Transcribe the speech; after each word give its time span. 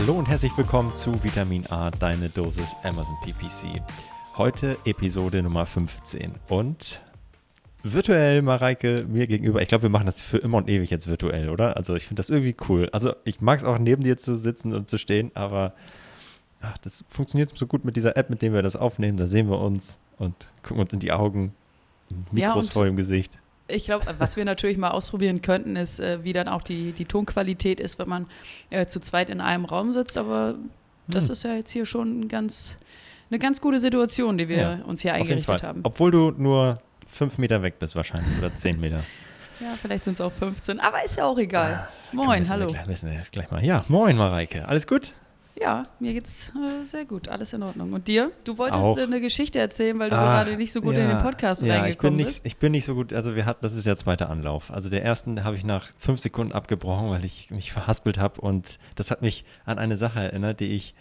Hallo 0.00 0.14
und 0.14 0.28
herzlich 0.30 0.56
willkommen 0.56 0.96
zu 0.96 1.22
Vitamin 1.22 1.66
A, 1.66 1.90
deine 1.90 2.30
Dosis 2.30 2.74
Amazon 2.84 3.14
PPC. 3.22 3.82
Heute 4.34 4.78
Episode 4.86 5.42
Nummer 5.42 5.66
15 5.66 6.36
und 6.48 7.02
virtuell 7.82 8.40
Mareike 8.40 9.04
mir 9.06 9.26
gegenüber. 9.26 9.60
Ich 9.60 9.68
glaube, 9.68 9.82
wir 9.82 9.90
machen 9.90 10.06
das 10.06 10.22
für 10.22 10.38
immer 10.38 10.56
und 10.56 10.70
ewig 10.70 10.88
jetzt 10.88 11.06
virtuell, 11.06 11.50
oder? 11.50 11.76
Also 11.76 11.96
ich 11.96 12.06
finde 12.06 12.20
das 12.20 12.30
irgendwie 12.30 12.56
cool. 12.70 12.88
Also 12.92 13.14
ich 13.24 13.42
mag 13.42 13.58
es 13.58 13.64
auch 13.66 13.78
neben 13.78 14.02
dir 14.02 14.16
zu 14.16 14.38
sitzen 14.38 14.72
und 14.72 14.88
zu 14.88 14.96
stehen, 14.96 15.32
aber 15.34 15.74
ach, 16.62 16.78
das 16.78 17.04
funktioniert 17.10 17.52
so 17.54 17.66
gut 17.66 17.84
mit 17.84 17.94
dieser 17.94 18.16
App, 18.16 18.30
mit 18.30 18.40
der 18.40 18.54
wir 18.54 18.62
das 18.62 18.76
aufnehmen. 18.76 19.18
Da 19.18 19.26
sehen 19.26 19.50
wir 19.50 19.60
uns 19.60 19.98
und 20.16 20.54
gucken 20.62 20.80
uns 20.80 20.94
in 20.94 21.00
die 21.00 21.12
Augen, 21.12 21.52
Mikros 22.32 22.68
ja, 22.68 22.72
vor 22.72 22.86
dem 22.86 22.96
Gesicht. 22.96 23.36
Ich 23.72 23.84
glaube, 23.84 24.06
was 24.18 24.36
wir 24.36 24.44
natürlich 24.44 24.76
mal 24.76 24.90
ausprobieren 24.90 25.42
könnten, 25.42 25.76
ist, 25.76 26.00
äh, 26.00 26.22
wie 26.24 26.32
dann 26.32 26.48
auch 26.48 26.62
die, 26.62 26.92
die 26.92 27.04
Tonqualität 27.04 27.80
ist, 27.80 27.98
wenn 27.98 28.08
man 28.08 28.26
äh, 28.70 28.86
zu 28.86 29.00
zweit 29.00 29.30
in 29.30 29.40
einem 29.40 29.64
Raum 29.64 29.92
sitzt. 29.92 30.16
Aber 30.16 30.54
das 31.08 31.26
hm. 31.26 31.32
ist 31.32 31.44
ja 31.44 31.54
jetzt 31.54 31.70
hier 31.70 31.86
schon 31.86 32.28
ganz, 32.28 32.76
eine 33.30 33.38
ganz 33.38 33.60
gute 33.60 33.80
Situation, 33.80 34.38
die 34.38 34.48
wir 34.48 34.56
ja, 34.56 34.78
uns 34.86 35.02
hier 35.02 35.14
eingerichtet 35.14 35.62
haben. 35.62 35.80
Obwohl 35.84 36.10
du 36.10 36.30
nur 36.30 36.80
fünf 37.08 37.38
Meter 37.38 37.62
weg 37.62 37.78
bist 37.78 37.96
wahrscheinlich 37.96 38.38
oder 38.38 38.54
zehn 38.54 38.80
Meter. 38.80 39.04
Ja, 39.60 39.76
vielleicht 39.76 40.04
sind 40.04 40.14
es 40.14 40.22
auch 40.22 40.32
15, 40.32 40.80
aber 40.80 41.04
ist 41.04 41.18
ja 41.18 41.26
auch 41.26 41.36
egal. 41.36 41.86
Ah, 41.86 41.88
moin, 42.12 42.42
komm, 42.44 42.50
hallo. 42.50 42.72
Wir, 42.72 42.86
wissen 42.86 43.10
wir 43.10 43.20
gleich 43.30 43.50
mal. 43.50 43.62
Ja, 43.62 43.84
moin 43.88 44.16
Mareike, 44.16 44.66
alles 44.66 44.86
gut? 44.86 45.12
Ja, 45.56 45.84
mir 45.98 46.14
geht's 46.14 46.50
äh, 46.50 46.84
sehr 46.84 47.04
gut, 47.04 47.28
alles 47.28 47.52
in 47.52 47.62
Ordnung. 47.62 47.92
Und 47.92 48.08
dir? 48.08 48.30
Du 48.44 48.56
wolltest 48.56 48.80
auch. 48.80 48.96
eine 48.96 49.20
Geschichte 49.20 49.58
erzählen, 49.58 49.98
weil 49.98 50.08
du 50.08 50.16
ah, 50.16 50.42
gerade 50.42 50.56
nicht 50.56 50.72
so 50.72 50.80
gut 50.80 50.94
ja, 50.94 51.02
in 51.02 51.08
den 51.08 51.22
Podcast 51.22 51.62
ja, 51.62 51.80
reingekommen 51.80 51.90
ich 51.90 51.98
bin 51.98 52.16
nicht, 52.16 52.26
bist. 52.26 52.46
Ich 52.46 52.56
bin 52.56 52.72
nicht 52.72 52.84
so 52.84 52.94
gut, 52.94 53.12
also 53.12 53.34
wir 53.34 53.46
hatten, 53.46 53.60
das 53.62 53.74
ist 53.74 53.84
ja 53.84 53.96
zweiter 53.96 54.30
Anlauf. 54.30 54.70
Also 54.70 54.88
der 54.88 55.04
ersten 55.04 55.44
habe 55.44 55.56
ich 55.56 55.64
nach 55.64 55.88
fünf 55.98 56.20
Sekunden 56.20 56.52
abgebrochen, 56.52 57.10
weil 57.10 57.24
ich 57.24 57.50
mich 57.50 57.72
verhaspelt 57.72 58.18
habe 58.18 58.40
und 58.40 58.78
das 58.94 59.10
hat 59.10 59.22
mich 59.22 59.44
an 59.64 59.78
eine 59.78 59.96
Sache 59.96 60.20
erinnert, 60.20 60.60
die 60.60 60.72
ich 60.72 60.94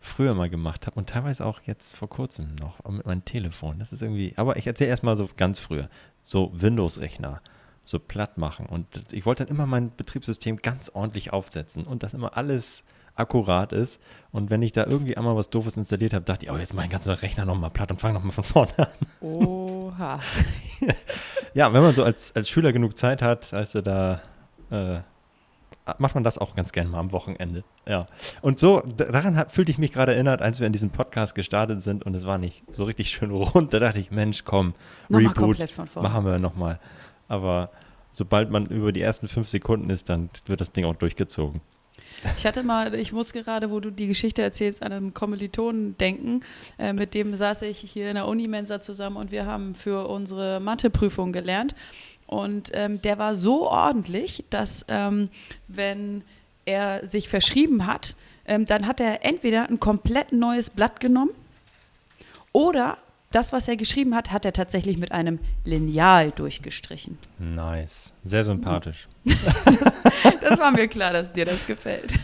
früher 0.00 0.34
mal 0.34 0.48
gemacht 0.48 0.86
habe 0.86 0.98
und 0.98 1.10
teilweise 1.10 1.44
auch 1.44 1.60
jetzt 1.66 1.94
vor 1.94 2.08
kurzem 2.08 2.54
noch 2.58 2.82
mit 2.90 3.06
meinem 3.06 3.24
Telefon. 3.24 3.78
Das 3.78 3.92
ist 3.92 4.02
irgendwie, 4.02 4.32
aber 4.36 4.56
ich 4.56 4.66
erzähle 4.66 4.90
erstmal 4.90 5.16
so 5.16 5.28
ganz 5.36 5.58
früher, 5.58 5.88
so 6.24 6.50
Windows-Rechner 6.54 7.42
so 7.84 7.98
platt 7.98 8.38
machen 8.38 8.66
und 8.66 9.12
ich 9.12 9.26
wollte 9.26 9.44
dann 9.44 9.54
immer 9.54 9.66
mein 9.66 9.94
Betriebssystem 9.94 10.56
ganz 10.56 10.90
ordentlich 10.90 11.32
aufsetzen 11.32 11.84
und 11.84 12.02
das 12.02 12.14
immer 12.14 12.36
alles 12.36 12.84
akkurat 13.20 13.72
ist. 13.72 14.00
Und 14.32 14.50
wenn 14.50 14.62
ich 14.62 14.72
da 14.72 14.86
irgendwie 14.86 15.16
einmal 15.16 15.36
was 15.36 15.50
Doofes 15.50 15.76
installiert 15.76 16.12
habe, 16.12 16.24
dachte 16.24 16.46
ich, 16.46 16.52
oh, 16.52 16.56
jetzt 16.56 16.74
mach 16.74 16.82
ich 16.82 16.88
den 16.88 16.92
ganzen 16.92 17.12
Rechner 17.12 17.44
nochmal 17.44 17.70
platt 17.70 17.90
und 17.90 18.00
fange 18.00 18.14
nochmal 18.14 18.32
von 18.32 18.44
vorne 18.44 18.72
an. 18.78 18.88
Oha. 19.20 20.18
ja, 21.54 21.72
wenn 21.72 21.82
man 21.82 21.94
so 21.94 22.04
als, 22.04 22.34
als 22.34 22.48
Schüler 22.48 22.72
genug 22.72 22.96
Zeit 22.96 23.22
hat, 23.22 23.52
weißt 23.52 23.76
du, 23.76 23.82
da 23.82 24.20
äh, 24.70 25.00
macht 25.98 26.14
man 26.14 26.24
das 26.24 26.38
auch 26.38 26.54
ganz 26.54 26.72
gerne 26.72 26.90
mal 26.90 26.98
am 26.98 27.12
Wochenende. 27.12 27.64
Ja. 27.86 28.06
Und 28.42 28.58
so, 28.58 28.82
daran 28.96 29.36
hat, 29.36 29.52
fühlte 29.52 29.70
ich 29.70 29.78
mich 29.78 29.92
gerade 29.92 30.14
erinnert, 30.14 30.42
als 30.42 30.60
wir 30.60 30.66
in 30.66 30.72
diesem 30.72 30.90
Podcast 30.90 31.34
gestartet 31.34 31.82
sind 31.82 32.04
und 32.04 32.14
es 32.14 32.26
war 32.26 32.38
nicht 32.38 32.62
so 32.70 32.84
richtig 32.84 33.10
schön 33.10 33.30
rund. 33.30 33.72
Da 33.72 33.78
dachte 33.78 33.98
ich, 33.98 34.10
Mensch, 34.10 34.44
komm, 34.44 34.74
nochmal 35.08 35.32
Reboot, 35.32 35.96
machen 35.96 36.24
wir 36.24 36.38
nochmal. 36.38 36.78
Aber 37.28 37.70
sobald 38.10 38.50
man 38.50 38.66
über 38.66 38.92
die 38.92 39.02
ersten 39.02 39.28
fünf 39.28 39.48
Sekunden 39.48 39.90
ist, 39.90 40.08
dann 40.08 40.30
wird 40.46 40.60
das 40.60 40.72
Ding 40.72 40.84
auch 40.84 40.96
durchgezogen. 40.96 41.60
Ich 42.36 42.46
hatte 42.46 42.62
mal, 42.62 42.94
ich 42.94 43.12
muss 43.12 43.32
gerade, 43.32 43.70
wo 43.70 43.80
du 43.80 43.90
die 43.90 44.06
Geschichte 44.06 44.42
erzählst, 44.42 44.82
an 44.82 44.92
einen 44.92 45.14
Kommilitonen 45.14 45.96
denken. 45.98 46.40
Äh, 46.78 46.92
mit 46.92 47.14
dem 47.14 47.34
saß 47.34 47.62
ich 47.62 47.78
hier 47.78 48.08
in 48.08 48.14
der 48.14 48.26
Unimensa 48.26 48.80
zusammen 48.80 49.16
und 49.16 49.30
wir 49.30 49.46
haben 49.46 49.74
für 49.74 50.08
unsere 50.08 50.60
Matheprüfung 50.60 51.32
gelernt. 51.32 51.74
Und 52.26 52.70
ähm, 52.74 53.02
der 53.02 53.18
war 53.18 53.34
so 53.34 53.68
ordentlich, 53.68 54.44
dass 54.50 54.84
ähm, 54.88 55.30
wenn 55.66 56.22
er 56.64 57.06
sich 57.06 57.28
verschrieben 57.28 57.86
hat, 57.86 58.14
ähm, 58.46 58.66
dann 58.66 58.86
hat 58.86 59.00
er 59.00 59.24
entweder 59.24 59.68
ein 59.68 59.80
komplett 59.80 60.32
neues 60.32 60.70
Blatt 60.70 61.00
genommen 61.00 61.32
oder 62.52 62.98
das, 63.30 63.52
was 63.52 63.68
er 63.68 63.76
geschrieben 63.76 64.14
hat, 64.14 64.32
hat 64.32 64.44
er 64.44 64.52
tatsächlich 64.52 64.98
mit 64.98 65.12
einem 65.12 65.38
Lineal 65.64 66.32
durchgestrichen. 66.32 67.16
Nice. 67.38 68.12
Sehr 68.24 68.44
sympathisch. 68.44 69.08
das, 69.24 69.36
das, 70.40 70.58
war 70.58 70.72
mir 70.72 70.88
klar, 70.88 71.12
dass 71.12 71.32
dir 71.32 71.44
das 71.44 71.64
gefällt. 71.66 72.18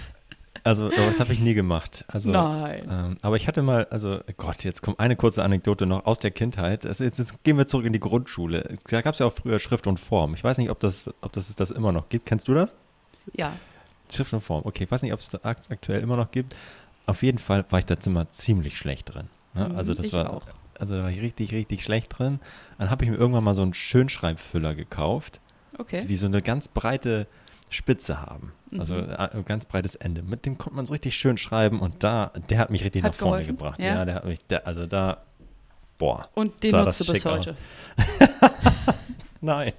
Also, 0.65 0.91
das 0.91 1.21
habe 1.21 1.33
ich 1.33 1.39
nie 1.39 1.55
gemacht. 1.55 2.05
Also, 2.09 2.31
Nein. 2.31 2.89
Ähm, 2.91 3.19
aber 3.23 3.37
ich 3.37 3.47
hatte 3.47 3.63
mal, 3.63 3.85
also 3.85 4.19
Gott, 4.37 4.65
jetzt 4.65 4.83
kommt 4.83 4.99
eine 4.99 5.15
kurze 5.15 5.45
Anekdote 5.45 5.87
noch 5.87 6.07
aus 6.07 6.19
der 6.19 6.33
Kindheit. 6.33 6.85
Also 6.85 7.05
jetzt, 7.05 7.21
jetzt, 7.21 7.45
gehen 7.45 7.57
wir 7.57 7.69
zurück 7.69 7.87
in 7.87 7.93
die 7.93 8.01
Grundschule. 8.01 8.75
Da 8.91 9.01
gab 9.01 9.13
es 9.13 9.21
ja 9.21 9.27
auch 9.27 9.33
früher 9.33 9.61
Schrift 9.61 9.87
und 9.87 10.01
Form. 10.01 10.35
Ich 10.35 10.43
weiß 10.43 10.59
nicht, 10.59 10.71
ob 10.71 10.81
das, 10.81 11.09
ob 11.21 11.33
das 11.33 11.55
das 11.55 11.71
immer 11.71 11.93
noch 11.93 12.09
gibt. 12.09 12.27
Kennst 12.27 12.49
du 12.49 12.55
das? 12.55 12.75
Ja. 13.33 13.53
Schrift 14.13 14.33
und 14.33 14.41
Form. 14.41 14.63
Okay, 14.65 14.85
ich 14.85 14.91
weiß 14.91 15.03
nicht, 15.03 15.13
ob 15.13 15.21
es 15.21 15.33
aktuell 15.45 16.01
immer 16.01 16.17
noch 16.17 16.33
gibt. 16.33 16.57
Auf 17.07 17.23
jeden 17.23 17.39
Fall 17.39 17.65
war 17.71 17.79
ich 17.79 17.87
da 17.87 17.95
immer 18.05 18.29
ziemlich 18.33 18.77
schlecht 18.77 19.15
drin. 19.15 19.29
Ne? 19.55 19.71
Also 19.77 19.95
das 19.95 20.07
ich 20.07 20.13
war 20.13 20.33
auch 20.33 20.43
also 20.81 20.97
da 20.97 21.03
war 21.05 21.11
ich 21.11 21.21
richtig, 21.21 21.53
richtig 21.53 21.83
schlecht 21.83 22.19
drin. 22.19 22.41
Dann 22.79 22.91
habe 22.91 23.05
ich 23.05 23.11
mir 23.11 23.17
irgendwann 23.17 23.45
mal 23.45 23.55
so 23.55 23.63
einen 23.63 23.75
Schönschreibfüller 23.75 24.75
gekauft, 24.75 25.41
okay. 25.79 26.05
die 26.07 26.17
so 26.17 26.27
eine 26.27 26.41
ganz 26.41 26.69
breite 26.69 27.27
Spitze 27.69 28.21
haben. 28.21 28.53
Also 28.79 28.97
mhm. 28.97 29.11
ein 29.11 29.45
ganz 29.45 29.65
breites 29.65 29.95
Ende. 29.95 30.23
Mit 30.23 30.47
dem 30.47 30.59
konnte 30.59 30.77
man 30.77 30.87
so 30.87 30.93
richtig 30.93 31.17
schön 31.17 31.39
schreiben 31.39 31.81
und 31.81 32.03
da, 32.03 32.33
der 32.49 32.59
hat 32.59 32.71
mich 32.71 32.85
richtig 32.85 33.03
hat 33.03 33.13
nach 33.13 33.19
vorne 33.19 33.43
geholfen? 33.43 33.57
gebracht. 33.57 33.81
Ja? 33.81 33.87
ja, 33.87 34.05
der 34.05 34.15
hat 34.17 34.25
mich, 34.25 34.45
der, 34.47 34.67
also 34.67 34.87
da, 34.87 35.23
boah. 35.99 36.29
Und 36.35 36.63
den 36.63 36.73
nutzt 36.73 37.01
du 37.01 37.13
bis 37.13 37.25
heute? 37.25 37.57
Nein. 39.41 39.73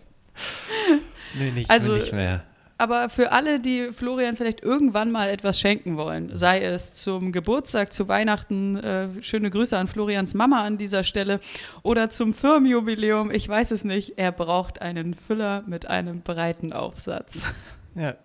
Nee, 1.37 1.51
nicht, 1.51 1.69
also, 1.69 1.95
nicht 1.95 2.13
mehr 2.13 2.43
aber 2.77 3.09
für 3.09 3.31
alle, 3.31 3.59
die 3.59 3.91
Florian 3.91 4.35
vielleicht 4.35 4.61
irgendwann 4.61 5.11
mal 5.11 5.29
etwas 5.29 5.59
schenken 5.59 5.97
wollen, 5.97 6.35
sei 6.35 6.61
es 6.61 6.93
zum 6.93 7.31
Geburtstag, 7.31 7.91
zu 7.91 8.07
Weihnachten, 8.07 8.77
äh, 8.77 9.07
schöne 9.21 9.49
Grüße 9.49 9.77
an 9.77 9.87
Florians 9.87 10.33
Mama 10.33 10.63
an 10.63 10.77
dieser 10.77 11.03
Stelle, 11.03 11.39
oder 11.83 12.09
zum 12.09 12.33
Firmenjubiläum, 12.33 13.31
ich 13.31 13.47
weiß 13.47 13.71
es 13.71 13.83
nicht, 13.83 14.17
er 14.17 14.31
braucht 14.31 14.81
einen 14.81 15.13
Füller 15.13 15.63
mit 15.65 15.87
einem 15.87 16.21
breiten 16.21 16.73
Aufsatz. 16.73 17.47
Ja, 17.95 18.15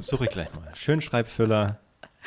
suche 0.00 0.24
ich 0.24 0.30
gleich 0.30 0.52
mal. 0.54 0.74
Schönschreibfüller. 0.74 1.78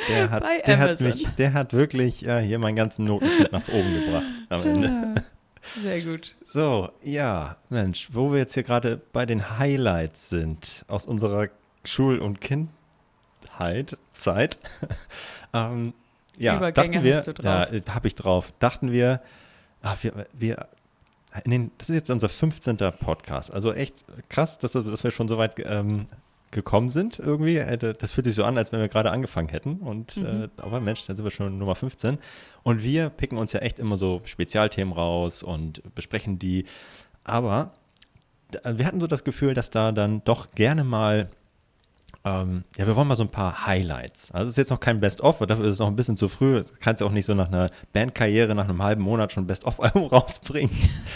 Der 0.07 0.31
hat, 0.31 0.43
der 0.67 0.77
hat, 0.79 1.01
mich, 1.01 1.27
der 1.37 1.53
hat 1.53 1.73
wirklich 1.73 2.25
äh, 2.25 2.41
hier 2.41 2.59
meinen 2.59 2.75
ganzen 2.75 3.05
Notenschnitt 3.05 3.51
nach 3.51 3.67
oben 3.67 3.93
gebracht 3.93 4.25
am 4.49 4.61
Ende. 4.63 5.15
Sehr 5.81 6.01
gut. 6.01 6.35
So, 6.43 6.89
ja, 7.03 7.57
Mensch, 7.69 8.09
wo 8.11 8.31
wir 8.31 8.39
jetzt 8.39 8.53
hier 8.53 8.63
gerade 8.63 8.99
bei 9.11 9.25
den 9.25 9.59
Highlights 9.59 10.29
sind 10.29 10.85
aus 10.87 11.05
unserer 11.05 11.49
Schul- 11.83 12.19
und 12.19 12.41
Kindheit, 12.41 13.97
Zeit, 14.17 14.59
ähm, 15.53 15.93
ja, 16.37 16.57
Übergänge 16.57 16.93
dachten 16.93 17.03
wir, 17.03 17.17
hast 17.17 17.27
du 17.27 17.33
drauf. 17.33 17.67
Ja, 17.71 17.93
habe 17.93 18.07
ich 18.07 18.15
drauf. 18.15 18.53
Dachten 18.59 18.91
wir, 18.91 19.21
ach, 19.81 20.03
wir, 20.03 20.27
wir 20.33 20.67
den, 21.45 21.71
das 21.77 21.89
ist 21.89 21.95
jetzt 21.95 22.09
unser 22.09 22.29
15. 22.29 22.77
Podcast. 22.99 23.53
Also 23.53 23.73
echt 23.73 24.03
krass, 24.29 24.57
dass, 24.57 24.73
dass 24.73 25.03
wir 25.03 25.11
schon 25.11 25.27
so 25.27 25.37
weit 25.37 25.55
ähm, 25.59 26.07
gekommen 26.51 26.89
sind 26.89 27.19
irgendwie. 27.19 27.63
Das 27.97 28.11
fühlt 28.11 28.25
sich 28.25 28.35
so 28.35 28.43
an, 28.43 28.57
als 28.57 28.71
wenn 28.71 28.81
wir 28.81 28.89
gerade 28.89 29.11
angefangen 29.11 29.49
hätten. 29.49 29.77
Und 29.77 30.17
mhm. 30.17 30.43
äh, 30.43 30.49
aber 30.57 30.81
Mensch, 30.81 31.05
dann 31.05 31.15
sind 31.15 31.23
wir 31.23 31.31
schon 31.31 31.57
Nummer 31.57 31.75
15. 31.75 32.17
Und 32.63 32.83
wir 32.83 33.09
picken 33.09 33.37
uns 33.37 33.53
ja 33.53 33.61
echt 33.61 33.79
immer 33.79 33.97
so 33.97 34.21
Spezialthemen 34.25 34.93
raus 34.93 35.41
und 35.41 35.81
besprechen 35.95 36.37
die. 36.37 36.65
Aber 37.23 37.73
wir 38.65 38.85
hatten 38.85 38.99
so 38.99 39.07
das 39.07 39.23
Gefühl, 39.23 39.53
dass 39.53 39.69
da 39.69 39.93
dann 39.93 40.23
doch 40.25 40.51
gerne 40.51 40.83
mal 40.83 41.29
ähm, 42.23 42.63
ja, 42.77 42.85
wir 42.85 42.95
wollen 42.95 43.07
mal 43.07 43.15
so 43.15 43.23
ein 43.23 43.31
paar 43.31 43.65
Highlights. 43.65 44.31
Also 44.31 44.45
es 44.45 44.53
ist 44.53 44.57
jetzt 44.57 44.69
noch 44.69 44.79
kein 44.79 44.99
Best-of, 44.99 45.39
dafür 45.39 45.65
ist 45.65 45.73
es 45.73 45.79
noch 45.79 45.87
ein 45.87 45.95
bisschen 45.95 46.17
zu 46.17 46.27
früh. 46.27 46.59
Du 46.59 46.65
kannst 46.79 47.01
ja 47.01 47.07
auch 47.07 47.11
nicht 47.11 47.25
so 47.25 47.33
nach 47.33 47.47
einer 47.47 47.71
Bandkarriere, 47.93 48.53
nach 48.53 48.69
einem 48.69 48.83
halben 48.83 49.01
Monat 49.01 49.33
schon 49.33 49.47
Best-of-Album 49.47 50.03
rausbringen. 50.11 50.75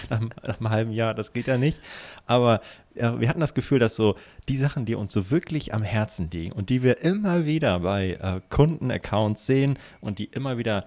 nach, 0.09 0.19
nach, 0.19 0.59
einem 0.59 0.69
halben 0.69 0.91
Jahr, 0.91 1.13
das 1.13 1.31
geht 1.31 1.45
ja 1.45 1.57
nicht. 1.57 1.79
Aber 2.25 2.61
ja, 2.95 3.19
wir 3.19 3.29
hatten 3.29 3.39
das 3.39 3.53
Gefühl, 3.53 3.77
dass 3.77 3.95
so 3.95 4.15
die 4.49 4.57
Sachen, 4.57 4.85
die 4.85 4.95
uns 4.95 5.11
so 5.11 5.29
wirklich 5.29 5.75
am 5.75 5.83
Herzen 5.83 6.29
liegen 6.31 6.53
und 6.53 6.69
die 6.69 6.81
wir 6.81 7.01
immer 7.03 7.45
wieder 7.45 7.81
bei 7.81 8.13
äh, 8.13 8.41
Kunden-Accounts 8.49 9.45
sehen 9.45 9.77
und 10.01 10.17
die 10.17 10.25
immer 10.25 10.57
wieder, 10.57 10.85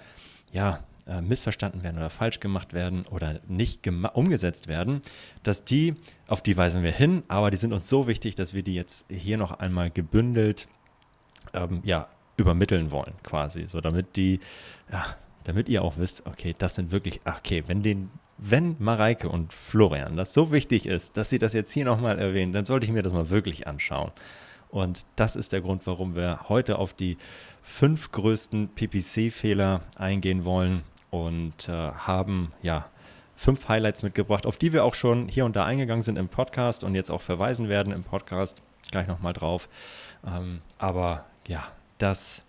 ja, 0.51 0.81
äh, 1.09 1.23
missverstanden 1.23 1.83
werden 1.83 1.97
oder 1.97 2.11
falsch 2.11 2.39
gemacht 2.39 2.75
werden 2.75 3.07
oder 3.11 3.41
nicht 3.49 3.87
umgesetzt 3.87 4.69
werden, 4.69 5.01
dass 5.43 5.65
die, 5.65 5.95
auf 6.27 6.43
die 6.43 6.57
weisen 6.57 6.83
wir 6.83 6.93
hin, 6.93 7.23
aber 7.29 7.51
die 7.51 7.57
sind 7.57 7.73
uns 7.73 7.89
so 7.89 8.07
wichtig, 8.07 8.35
dass 8.35 8.53
wir 8.53 8.63
die 8.63 8.75
jetzt 8.75 9.07
hier 9.11 9.39
noch 9.39 9.53
einmal 9.53 9.91
gebündelt 9.91 10.69
ähm, 11.55 11.81
ja, 11.85 12.09
übermitteln 12.37 12.91
wollen, 12.91 13.15
quasi. 13.23 13.67
So 13.67 13.81
damit 13.81 14.17
die, 14.17 14.41
ja, 14.93 15.17
damit 15.45 15.69
ihr 15.71 15.83
auch 15.83 15.97
wisst, 15.97 16.27
okay, 16.27 16.55
das 16.59 16.75
sind 16.75 16.93
wirklich, 16.93 17.21
okay, 17.25 17.65
wenn 17.67 17.83
den, 17.83 18.11
wenn 18.37 18.77
Mareike 18.79 19.31
und 19.31 19.55
Florian 19.55 20.17
das 20.17 20.35
so 20.35 20.53
wichtig 20.53 20.85
ist, 20.85 21.17
dass 21.17 21.31
sie 21.31 21.39
das 21.39 21.55
jetzt 21.55 21.73
hier 21.73 21.87
nochmal 21.87 22.19
erwähnen, 22.19 22.53
dann 22.53 22.67
sollte 22.67 22.85
ich 22.85 22.93
mir 22.93 23.03
das 23.03 23.13
mal 23.15 23.31
wirklich 23.31 23.67
anschauen. 23.67 24.13
Und 24.69 25.07
das 25.17 25.37
ist 25.37 25.55
der 25.55 25.63
Grund, 25.63 25.87
warum 25.87 26.15
wir 26.15 26.51
heute 26.51 26.79
auf 26.79 26.93
die 26.93 27.17
fünf 27.63 28.13
größten 28.13 28.69
PPC-Fehler 28.75 29.81
eingehen 29.97 30.45
wollen 30.45 30.83
und 31.11 31.69
äh, 31.69 31.73
haben 31.73 32.53
ja 32.63 32.87
fünf 33.37 33.69
Highlights 33.69 34.03
mitgebracht, 34.03 34.47
auf 34.47 34.57
die 34.57 34.73
wir 34.73 34.85
auch 34.85 34.95
schon 34.95 35.29
hier 35.29 35.45
und 35.45 35.55
da 35.55 35.65
eingegangen 35.65 36.03
sind 36.03 36.19
im 36.19 36.29
Podcast 36.29 36.83
und 36.85 36.95
jetzt 36.95 37.11
auch 37.11 37.23
verweisen 37.23 37.69
werden 37.69 37.93
im 37.93 38.03
Podcast. 38.03 38.63
Gleich 38.91 39.07
nochmal 39.07 39.33
drauf. 39.33 39.69
Ähm, 40.27 40.61
aber 40.79 41.25
ja, 41.47 41.67
das, 41.99 42.45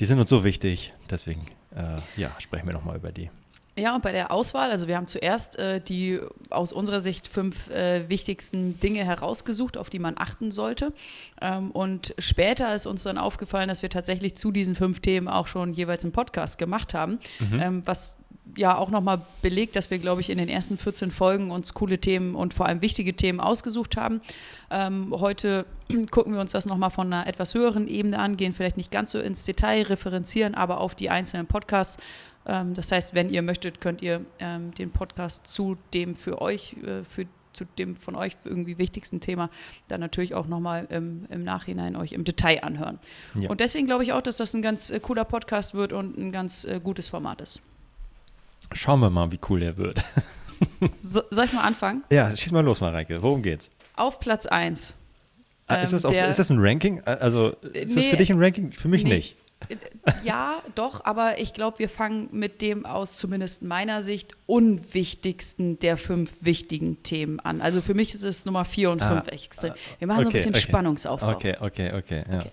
die 0.00 0.04
sind 0.06 0.18
uns 0.18 0.28
so 0.28 0.44
wichtig, 0.44 0.92
deswegen 1.10 1.46
äh, 1.74 2.20
ja, 2.20 2.30
sprechen 2.38 2.66
wir 2.66 2.74
nochmal 2.74 2.96
über 2.96 3.10
die. 3.10 3.30
Ja, 3.78 3.94
und 3.94 4.02
bei 4.02 4.12
der 4.12 4.30
Auswahl, 4.30 4.70
also 4.70 4.88
wir 4.88 4.96
haben 4.96 5.06
zuerst 5.06 5.58
äh, 5.58 5.80
die 5.80 6.20
aus 6.50 6.72
unserer 6.72 7.00
Sicht 7.00 7.28
fünf 7.28 7.70
äh, 7.70 8.08
wichtigsten 8.08 8.80
Dinge 8.80 9.04
herausgesucht, 9.04 9.76
auf 9.76 9.88
die 9.90 9.98
man 9.98 10.14
achten 10.18 10.50
sollte. 10.50 10.92
Ähm, 11.40 11.70
und 11.70 12.14
später 12.18 12.74
ist 12.74 12.86
uns 12.86 13.04
dann 13.04 13.18
aufgefallen, 13.18 13.68
dass 13.68 13.82
wir 13.82 13.90
tatsächlich 13.90 14.36
zu 14.36 14.50
diesen 14.50 14.74
fünf 14.74 15.00
Themen 15.00 15.28
auch 15.28 15.46
schon 15.46 15.72
jeweils 15.72 16.04
einen 16.04 16.12
Podcast 16.12 16.58
gemacht 16.58 16.94
haben, 16.94 17.18
mhm. 17.38 17.60
ähm, 17.60 17.82
was 17.84 18.16
ja 18.56 18.76
auch 18.76 18.90
nochmal 18.90 19.20
belegt, 19.42 19.76
dass 19.76 19.90
wir, 19.90 19.98
glaube 19.98 20.20
ich, 20.20 20.30
in 20.30 20.38
den 20.38 20.48
ersten 20.48 20.78
14 20.78 21.10
Folgen 21.10 21.50
uns 21.50 21.74
coole 21.74 21.98
Themen 21.98 22.34
und 22.34 22.54
vor 22.54 22.66
allem 22.66 22.80
wichtige 22.80 23.14
Themen 23.14 23.40
ausgesucht 23.40 23.96
haben. 23.96 24.20
Ähm, 24.70 25.12
heute 25.12 25.66
gucken 26.10 26.34
wir 26.34 26.40
uns 26.40 26.52
das 26.52 26.66
nochmal 26.66 26.90
von 26.90 27.12
einer 27.12 27.26
etwas 27.26 27.54
höheren 27.54 27.88
Ebene 27.88 28.18
an, 28.18 28.36
gehen 28.36 28.54
vielleicht 28.54 28.76
nicht 28.76 28.90
ganz 28.90 29.12
so 29.12 29.18
ins 29.18 29.44
Detail, 29.44 29.82
referenzieren 29.82 30.54
aber 30.54 30.80
auf 30.80 30.94
die 30.94 31.10
einzelnen 31.10 31.46
Podcasts 31.46 31.98
das 32.48 32.92
heißt, 32.92 33.14
wenn 33.14 33.30
ihr 33.30 33.42
möchtet, 33.42 33.80
könnt 33.80 34.00
ihr 34.00 34.24
ähm, 34.38 34.74
den 34.74 34.90
Podcast 34.90 35.46
zu 35.46 35.76
dem 35.92 36.14
für 36.14 36.40
euch, 36.40 36.76
äh, 36.82 37.04
für 37.04 37.26
zu 37.52 37.64
dem 37.64 37.96
von 37.96 38.14
euch 38.14 38.36
irgendwie 38.44 38.78
wichtigsten 38.78 39.20
Thema 39.20 39.50
dann 39.88 40.00
natürlich 40.00 40.34
auch 40.34 40.46
nochmal 40.46 40.86
im, 40.90 41.26
im 41.28 41.42
Nachhinein 41.42 41.96
euch 41.96 42.12
im 42.12 42.24
Detail 42.24 42.62
anhören. 42.62 42.98
Ja. 43.38 43.50
Und 43.50 43.60
deswegen 43.60 43.86
glaube 43.86 44.04
ich 44.04 44.12
auch, 44.12 44.22
dass 44.22 44.36
das 44.36 44.54
ein 44.54 44.62
ganz 44.62 44.90
äh, 44.90 45.00
cooler 45.00 45.24
Podcast 45.24 45.74
wird 45.74 45.92
und 45.92 46.16
ein 46.16 46.30
ganz 46.30 46.64
äh, 46.64 46.80
gutes 46.82 47.08
Format 47.08 47.40
ist. 47.40 47.60
Schauen 48.72 49.00
wir 49.00 49.10
mal, 49.10 49.32
wie 49.32 49.38
cool 49.48 49.60
der 49.60 49.76
wird. 49.76 50.04
so, 51.00 51.22
soll 51.30 51.46
ich 51.46 51.52
mal 51.52 51.62
anfangen? 51.62 52.04
Ja, 52.10 52.34
schieß 52.34 52.52
mal 52.52 52.64
los, 52.64 52.80
Mareike. 52.80 53.20
Worum 53.22 53.42
geht's? 53.42 53.70
Auf 53.96 54.20
Platz 54.20 54.46
1. 54.46 54.94
Ah, 55.66 55.76
ist, 55.76 55.92
das 55.92 56.04
ähm, 56.04 56.12
ist, 56.12 56.38
das 56.38 56.50
ein 56.50 56.58
Ranking? 56.60 57.02
Also 57.02 57.50
ist 57.60 57.94
nee, 57.94 58.02
das 58.02 58.06
für 58.06 58.16
dich 58.16 58.30
ein 58.30 58.42
Ranking? 58.42 58.72
Für 58.72 58.88
mich 58.88 59.04
nee. 59.04 59.16
nicht. 59.16 59.36
Ja, 60.24 60.62
doch, 60.74 61.04
aber 61.04 61.38
ich 61.38 61.52
glaube, 61.52 61.78
wir 61.78 61.88
fangen 61.88 62.28
mit 62.32 62.62
dem 62.62 62.86
aus 62.86 63.16
zumindest 63.16 63.62
meiner 63.62 64.02
Sicht 64.02 64.36
unwichtigsten 64.46 65.78
der 65.78 65.96
fünf 65.96 66.32
wichtigen 66.40 67.02
Themen 67.02 67.40
an. 67.40 67.60
Also 67.60 67.82
für 67.82 67.94
mich 67.94 68.14
ist 68.14 68.22
es 68.22 68.46
Nummer 68.46 68.64
vier 68.64 68.90
und 68.90 69.02
fünf 69.02 69.24
ah, 69.26 69.32
extrem. 69.32 69.74
Wir 69.98 70.06
machen 70.06 70.20
okay, 70.20 70.24
so 70.24 70.28
ein 70.28 70.32
bisschen 70.32 70.54
okay. 70.54 70.60
Spannungsaufbau. 70.60 71.32
Okay, 71.32 71.56
okay, 71.60 71.92
okay. 71.94 72.24
Ja. 72.30 72.38
okay. 72.38 72.50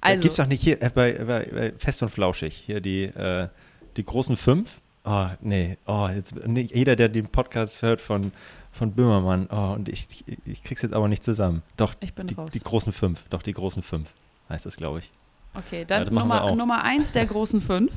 Also, 0.00 0.22
Gibt 0.22 0.32
es 0.32 0.36
doch 0.36 0.46
nicht 0.46 0.62
hier 0.62 0.82
äh, 0.82 0.90
bei, 0.90 1.12
bei, 1.12 1.44
bei, 1.44 1.72
Fest 1.78 2.02
und 2.02 2.08
Flauschig, 2.08 2.54
hier 2.54 2.80
die, 2.80 3.04
äh, 3.04 3.48
die 3.96 4.04
großen 4.04 4.36
fünf? 4.36 4.80
Oh, 5.04 5.26
nee, 5.40 5.76
oh, 5.86 6.08
jetzt, 6.12 6.34
nee, 6.46 6.68
jeder, 6.72 6.96
der 6.96 7.08
den 7.08 7.28
Podcast 7.28 7.82
hört 7.82 8.00
von, 8.00 8.32
von 8.72 8.92
Böhmermann, 8.92 9.48
oh, 9.50 9.74
und 9.74 9.88
ich, 9.88 10.06
ich, 10.26 10.38
ich 10.44 10.62
krieg's 10.64 10.82
jetzt 10.82 10.92
aber 10.92 11.06
nicht 11.06 11.22
zusammen. 11.22 11.62
Doch, 11.76 11.94
die, 11.94 12.10
die 12.52 12.60
großen 12.60 12.92
fünf, 12.92 13.24
doch, 13.30 13.42
die 13.42 13.52
großen 13.52 13.82
fünf 13.82 14.12
heißt 14.48 14.66
das, 14.66 14.76
glaube 14.76 15.00
ich. 15.00 15.12
Okay, 15.54 15.84
dann 15.84 16.04
ja, 16.04 16.10
Nummer, 16.10 16.54
Nummer 16.54 16.84
eins 16.84 17.12
der 17.12 17.26
großen 17.32 17.60
fünf 17.60 17.92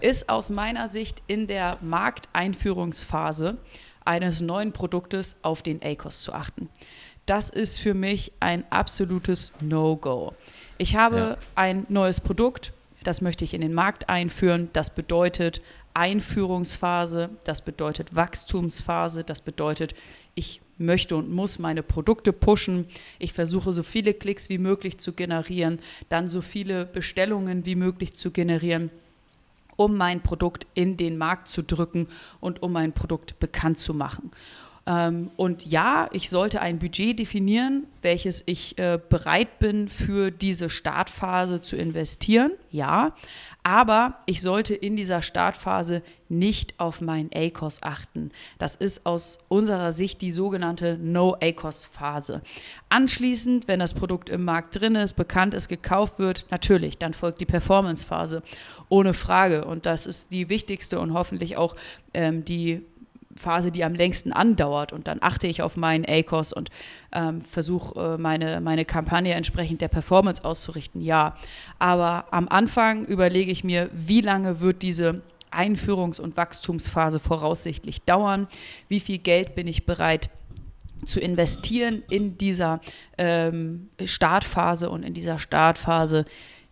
ist 0.00 0.28
aus 0.28 0.50
meiner 0.50 0.88
Sicht 0.88 1.22
in 1.26 1.46
der 1.46 1.78
Markteinführungsphase 1.80 3.56
eines 4.04 4.40
neuen 4.40 4.72
Produktes 4.72 5.36
auf 5.42 5.62
den 5.62 5.82
ACOS 5.82 6.22
zu 6.22 6.32
achten. 6.32 6.68
Das 7.26 7.48
ist 7.48 7.78
für 7.78 7.94
mich 7.94 8.32
ein 8.40 8.64
absolutes 8.70 9.52
No-Go. 9.60 10.34
Ich 10.76 10.96
habe 10.96 11.16
ja. 11.16 11.36
ein 11.54 11.86
neues 11.88 12.20
Produkt, 12.20 12.72
das 13.02 13.20
möchte 13.20 13.44
ich 13.44 13.54
in 13.54 13.60
den 13.60 13.72
Markt 13.72 14.08
einführen. 14.08 14.68
Das 14.72 14.90
bedeutet 14.90 15.62
Einführungsphase, 15.94 17.30
das 17.44 17.62
bedeutet 17.62 18.14
Wachstumsphase, 18.14 19.24
das 19.24 19.40
bedeutet, 19.40 19.94
ich 20.34 20.60
möchte 20.78 21.16
und 21.16 21.30
muss 21.30 21.58
meine 21.58 21.82
Produkte 21.82 22.32
pushen. 22.32 22.86
Ich 23.18 23.32
versuche 23.32 23.72
so 23.72 23.82
viele 23.82 24.14
Klicks 24.14 24.48
wie 24.48 24.58
möglich 24.58 24.98
zu 24.98 25.12
generieren, 25.12 25.78
dann 26.08 26.28
so 26.28 26.40
viele 26.40 26.84
Bestellungen 26.84 27.64
wie 27.64 27.76
möglich 27.76 28.14
zu 28.14 28.30
generieren, 28.30 28.90
um 29.76 29.96
mein 29.96 30.20
Produkt 30.20 30.66
in 30.74 30.96
den 30.96 31.18
Markt 31.18 31.48
zu 31.48 31.62
drücken 31.62 32.08
und 32.40 32.62
um 32.62 32.72
mein 32.72 32.92
Produkt 32.92 33.38
bekannt 33.38 33.78
zu 33.78 33.94
machen. 33.94 34.30
Ähm, 34.86 35.30
und 35.36 35.64
ja, 35.64 36.08
ich 36.12 36.28
sollte 36.28 36.60
ein 36.60 36.78
Budget 36.78 37.18
definieren, 37.18 37.86
welches 38.02 38.42
ich 38.46 38.78
äh, 38.78 38.98
bereit 39.08 39.58
bin 39.58 39.88
für 39.88 40.30
diese 40.30 40.68
Startphase 40.68 41.60
zu 41.60 41.76
investieren. 41.76 42.52
Ja, 42.70 43.14
aber 43.66 44.18
ich 44.26 44.42
sollte 44.42 44.74
in 44.74 44.94
dieser 44.94 45.22
Startphase 45.22 46.02
nicht 46.28 46.78
auf 46.78 47.00
meinen 47.00 47.30
ACOS 47.34 47.82
achten. 47.82 48.30
Das 48.58 48.76
ist 48.76 49.06
aus 49.06 49.38
unserer 49.48 49.92
Sicht 49.92 50.20
die 50.20 50.32
sogenannte 50.32 50.98
No-ACOS-Phase. 50.98 52.42
Anschließend, 52.90 53.66
wenn 53.66 53.80
das 53.80 53.94
Produkt 53.94 54.28
im 54.28 54.44
Markt 54.44 54.78
drin 54.78 54.96
ist, 54.96 55.14
bekannt 55.14 55.54
ist, 55.54 55.68
gekauft 55.68 56.18
wird, 56.18 56.44
natürlich, 56.50 56.98
dann 56.98 57.14
folgt 57.14 57.40
die 57.40 57.46
Performance-Phase. 57.46 58.42
Ohne 58.90 59.14
Frage. 59.14 59.64
Und 59.64 59.86
das 59.86 60.06
ist 60.06 60.30
die 60.30 60.50
wichtigste 60.50 61.00
und 61.00 61.14
hoffentlich 61.14 61.56
auch 61.56 61.74
ähm, 62.12 62.44
die 62.44 62.82
Phase, 63.36 63.70
die 63.70 63.84
am 63.84 63.94
längsten 63.94 64.32
andauert. 64.32 64.92
Und 64.92 65.06
dann 65.06 65.18
achte 65.20 65.46
ich 65.46 65.62
auf 65.62 65.76
meinen 65.76 66.04
ACOS 66.04 66.52
und 66.52 66.70
ähm, 67.12 67.42
versuche 67.42 68.14
äh, 68.14 68.18
meine, 68.18 68.60
meine 68.60 68.84
Kampagne 68.84 69.34
entsprechend 69.34 69.80
der 69.80 69.88
Performance 69.88 70.44
auszurichten. 70.44 71.00
Ja, 71.00 71.36
aber 71.78 72.26
am 72.30 72.48
Anfang 72.48 73.04
überlege 73.04 73.50
ich 73.50 73.64
mir, 73.64 73.90
wie 73.92 74.20
lange 74.20 74.60
wird 74.60 74.82
diese 74.82 75.22
Einführungs- 75.50 76.20
und 76.20 76.36
Wachstumsphase 76.36 77.20
voraussichtlich 77.20 78.02
dauern? 78.02 78.48
Wie 78.88 79.00
viel 79.00 79.18
Geld 79.18 79.54
bin 79.54 79.68
ich 79.68 79.86
bereit 79.86 80.30
zu 81.06 81.20
investieren 81.20 82.02
in 82.10 82.38
dieser 82.38 82.80
ähm, 83.18 83.90
Startphase 84.04 84.90
und 84.90 85.02
in 85.02 85.14
dieser 85.14 85.38
Startphase 85.38 86.24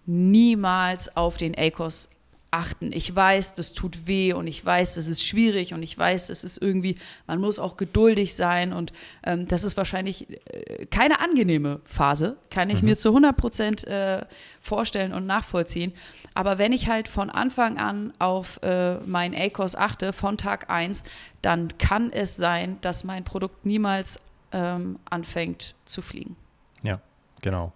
niemals 0.06 1.16
auf 1.16 1.36
den 1.36 1.56
ACOS 1.56 2.08
achten. 2.52 2.92
Ich 2.92 3.14
weiß, 3.14 3.54
das 3.54 3.72
tut 3.72 4.06
weh 4.06 4.32
und 4.34 4.46
ich 4.46 4.64
weiß, 4.64 4.94
das 4.94 5.08
ist 5.08 5.24
schwierig 5.24 5.72
und 5.72 5.82
ich 5.82 5.96
weiß, 5.96 6.28
das 6.28 6.44
ist 6.44 6.60
irgendwie, 6.60 6.96
man 7.26 7.40
muss 7.40 7.58
auch 7.58 7.76
geduldig 7.76 8.34
sein 8.34 8.72
und 8.72 8.92
ähm, 9.24 9.48
das 9.48 9.64
ist 9.64 9.76
wahrscheinlich 9.76 10.28
äh, 10.46 10.86
keine 10.86 11.20
angenehme 11.20 11.80
Phase, 11.84 12.36
kann 12.50 12.68
ich 12.70 12.82
mhm. 12.82 12.90
mir 12.90 12.98
zu 12.98 13.08
100 13.08 13.36
Prozent 13.36 13.84
äh, 13.84 14.24
vorstellen 14.60 15.14
und 15.14 15.26
nachvollziehen. 15.26 15.92
Aber 16.34 16.58
wenn 16.58 16.72
ich 16.72 16.88
halt 16.88 17.08
von 17.08 17.30
Anfang 17.30 17.78
an 17.78 18.12
auf 18.18 18.62
äh, 18.62 18.96
mein 19.00 19.34
ACOS 19.34 19.74
achte, 19.74 20.12
von 20.12 20.36
Tag 20.36 20.70
1, 20.70 21.04
dann 21.40 21.76
kann 21.78 22.12
es 22.12 22.36
sein, 22.36 22.78
dass 22.82 23.02
mein 23.02 23.24
Produkt 23.24 23.64
niemals 23.64 24.20
ähm, 24.52 24.98
anfängt 25.08 25.74
zu 25.86 26.02
fliegen. 26.02 26.36
Ja, 26.82 27.00
genau. 27.40 27.72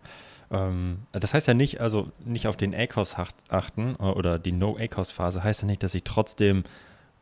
Ähm, 0.50 0.98
das 1.12 1.34
heißt 1.34 1.48
ja 1.48 1.54
nicht, 1.54 1.80
also 1.80 2.10
nicht 2.24 2.46
auf 2.46 2.56
den 2.56 2.74
ACOS 2.74 3.16
achten 3.48 3.96
oder 3.96 4.38
die 4.38 4.52
No-ACOS-Phase 4.52 5.42
heißt 5.42 5.62
ja 5.62 5.66
nicht, 5.66 5.82
dass 5.82 5.94
ich 5.94 6.04
trotzdem 6.04 6.64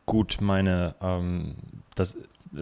gut 0.05 0.37
meine, 0.39 0.95
ähm, 1.01 1.55
das, 1.95 2.17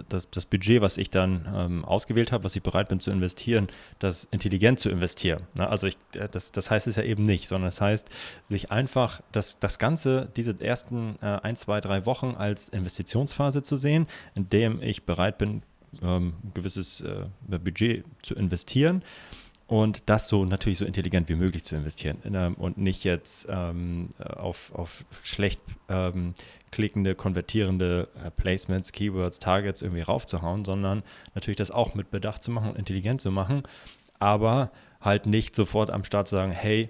das, 0.09 0.29
das 0.29 0.45
Budget, 0.45 0.81
was 0.81 0.97
ich 0.97 1.09
dann 1.09 1.45
ähm, 1.53 1.85
ausgewählt 1.85 2.31
habe, 2.31 2.43
was 2.43 2.55
ich 2.55 2.63
bereit 2.63 2.87
bin 2.87 2.99
zu 2.99 3.11
investieren, 3.11 3.67
das 3.99 4.25
intelligent 4.31 4.79
zu 4.79 4.89
investieren. 4.89 5.43
Ne? 5.55 5.67
Also 5.67 5.87
ich, 5.87 5.97
äh, 6.15 6.27
das, 6.29 6.51
das 6.51 6.71
heißt 6.71 6.87
es 6.87 6.95
ja 6.95 7.03
eben 7.03 7.23
nicht, 7.23 7.47
sondern 7.47 7.67
es 7.67 7.75
das 7.75 7.81
heißt, 7.81 8.09
sich 8.43 8.71
einfach 8.71 9.21
das, 9.31 9.59
das 9.59 9.79
Ganze, 9.79 10.29
diese 10.35 10.59
ersten 10.59 11.17
äh, 11.21 11.39
ein, 11.43 11.55
zwei, 11.55 11.81
drei 11.81 12.05
Wochen 12.05 12.35
als 12.37 12.69
Investitionsphase 12.69 13.61
zu 13.61 13.75
sehen, 13.75 14.07
in 14.35 14.49
dem 14.49 14.81
ich 14.81 15.03
bereit 15.03 15.37
bin, 15.37 15.63
ähm, 16.01 16.33
ein 16.43 16.51
gewisses 16.53 17.01
äh, 17.01 17.25
Budget 17.47 18.05
zu 18.21 18.35
investieren 18.35 19.03
und 19.67 20.09
das 20.09 20.27
so 20.27 20.45
natürlich 20.45 20.79
so 20.79 20.85
intelligent 20.85 21.29
wie 21.29 21.35
möglich 21.35 21.63
zu 21.63 21.75
investieren 21.75 22.17
ähm, 22.25 22.55
und 22.55 22.77
nicht 22.77 23.03
jetzt 23.03 23.47
ähm, 23.49 24.09
auf, 24.19 24.71
auf 24.73 25.05
schlecht 25.23 25.61
ähm, 25.89 26.33
klickende, 26.71 27.15
konvertierende 27.15 28.09
äh, 28.23 28.31
Placements, 28.31 28.91
Keywords, 28.91 29.39
Targets 29.39 29.81
irgendwie 29.81 30.01
raufzuhauen, 30.01 30.65
sondern 30.65 31.03
natürlich 31.33 31.57
das 31.57 31.71
auch 31.71 31.95
mit 31.95 32.11
Bedacht 32.11 32.43
zu 32.43 32.51
machen 32.51 32.71
und 32.71 32.77
intelligent 32.77 33.21
zu 33.21 33.31
machen, 33.31 33.63
aber 34.19 34.71
halt 34.99 35.25
nicht 35.25 35.55
sofort 35.55 35.89
am 35.89 36.03
Start 36.03 36.27
zu 36.27 36.35
sagen, 36.35 36.51
hey, 36.51 36.89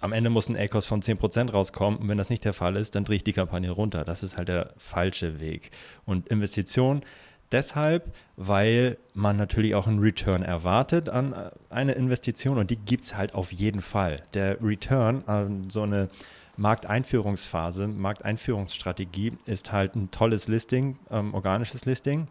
am 0.00 0.12
Ende 0.12 0.30
muss 0.30 0.48
ein 0.48 0.56
ACOS 0.56 0.86
von 0.86 1.02
10% 1.02 1.50
rauskommen 1.50 1.98
und 1.98 2.08
wenn 2.08 2.18
das 2.18 2.30
nicht 2.30 2.44
der 2.44 2.52
Fall 2.52 2.76
ist, 2.76 2.94
dann 2.94 3.04
drehe 3.04 3.16
ich 3.16 3.24
die 3.24 3.32
Kampagne 3.32 3.70
runter. 3.70 4.04
Das 4.04 4.22
ist 4.22 4.36
halt 4.36 4.48
der 4.48 4.74
falsche 4.76 5.40
Weg. 5.40 5.72
Und 6.04 6.28
Investition 6.28 7.02
deshalb, 7.52 8.14
weil 8.36 8.98
man 9.14 9.36
natürlich 9.36 9.74
auch 9.74 9.86
einen 9.86 9.98
Return 10.00 10.42
erwartet 10.42 11.08
an 11.08 11.32
äh, 11.32 11.50
eine 11.70 11.92
Investition 11.92 12.58
und 12.58 12.70
die 12.70 12.76
gibt 12.76 13.04
es 13.04 13.16
halt 13.16 13.34
auf 13.34 13.52
jeden 13.52 13.80
Fall. 13.80 14.22
Der 14.34 14.62
Return 14.62 15.24
an 15.26 15.70
so 15.70 15.82
eine 15.82 16.08
Markteinführungsphase, 16.56 17.86
Markteinführungsstrategie 17.86 19.32
ist 19.46 19.72
halt 19.72 19.94
ein 19.94 20.10
tolles 20.10 20.48
Listing, 20.48 20.98
ähm, 21.10 21.32
organisches 21.32 21.84
Listing, 21.84 22.28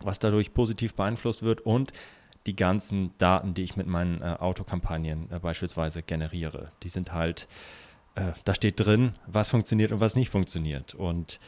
was 0.00 0.18
dadurch 0.18 0.54
positiv 0.54 0.94
beeinflusst 0.94 1.42
wird 1.42 1.60
und 1.60 1.92
die 2.46 2.56
ganzen 2.56 3.16
Daten, 3.18 3.54
die 3.54 3.62
ich 3.62 3.76
mit 3.76 3.86
meinen 3.86 4.20
äh, 4.22 4.36
Autokampagnen 4.38 5.30
äh, 5.30 5.38
beispielsweise 5.38 6.02
generiere. 6.02 6.70
Die 6.82 6.88
sind 6.88 7.12
halt, 7.12 7.46
äh, 8.14 8.32
da 8.44 8.54
steht 8.54 8.80
drin, 8.80 9.12
was 9.26 9.50
funktioniert 9.50 9.92
und 9.92 10.00
was 10.00 10.16
nicht 10.16 10.30
funktioniert. 10.30 10.94
Und 10.94 11.38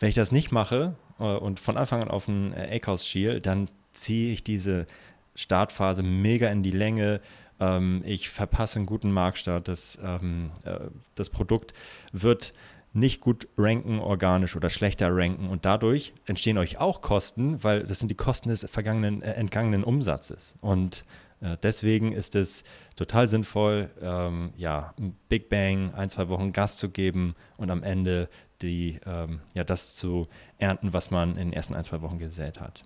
wenn 0.00 0.08
ich 0.08 0.14
das 0.14 0.32
nicht 0.32 0.52
mache 0.52 0.94
und 1.24 1.60
von 1.60 1.76
Anfang 1.76 2.02
an 2.02 2.10
auf 2.10 2.28
ein 2.28 2.52
äh, 2.54 2.76
ACOS 2.76 3.06
schiel, 3.06 3.40
dann 3.40 3.66
ziehe 3.92 4.32
ich 4.32 4.44
diese 4.44 4.86
Startphase 5.34 6.02
mega 6.02 6.48
in 6.48 6.62
die 6.62 6.70
Länge. 6.70 7.20
Ähm, 7.60 8.02
ich 8.04 8.28
verpasse 8.28 8.78
einen 8.78 8.86
guten 8.86 9.10
Marktstart. 9.12 9.68
Das, 9.68 9.98
ähm, 10.02 10.50
äh, 10.64 10.78
das 11.14 11.30
Produkt 11.30 11.74
wird 12.12 12.54
nicht 12.92 13.20
gut 13.20 13.48
ranken, 13.56 13.98
organisch 13.98 14.56
oder 14.56 14.70
schlechter 14.70 15.08
ranken. 15.10 15.48
Und 15.48 15.64
dadurch 15.64 16.12
entstehen 16.26 16.58
euch 16.58 16.78
auch 16.78 17.00
Kosten, 17.00 17.62
weil 17.62 17.84
das 17.84 17.98
sind 17.98 18.08
die 18.08 18.16
Kosten 18.16 18.48
des 18.48 18.66
vergangenen, 18.70 19.22
äh, 19.22 19.32
entgangenen 19.32 19.84
Umsatzes. 19.84 20.56
Und 20.60 21.04
äh, 21.40 21.56
deswegen 21.62 22.12
ist 22.12 22.34
es 22.34 22.64
total 22.96 23.28
sinnvoll, 23.28 23.90
ähm, 24.00 24.52
ja, 24.56 24.94
Big 25.28 25.48
Bang, 25.48 25.94
ein, 25.94 26.10
zwei 26.10 26.28
Wochen 26.28 26.52
Gas 26.52 26.76
zu 26.76 26.90
geben 26.90 27.34
und 27.56 27.70
am 27.70 27.82
Ende 27.82 28.28
die, 28.62 29.00
ähm, 29.06 29.40
ja, 29.54 29.64
das 29.64 29.94
zu 29.94 30.26
ernten, 30.58 30.92
was 30.92 31.10
man 31.10 31.30
in 31.30 31.48
den 31.48 31.52
ersten 31.52 31.74
ein, 31.74 31.84
zwei 31.84 32.02
Wochen 32.02 32.18
gesät 32.18 32.60
hat. 32.60 32.84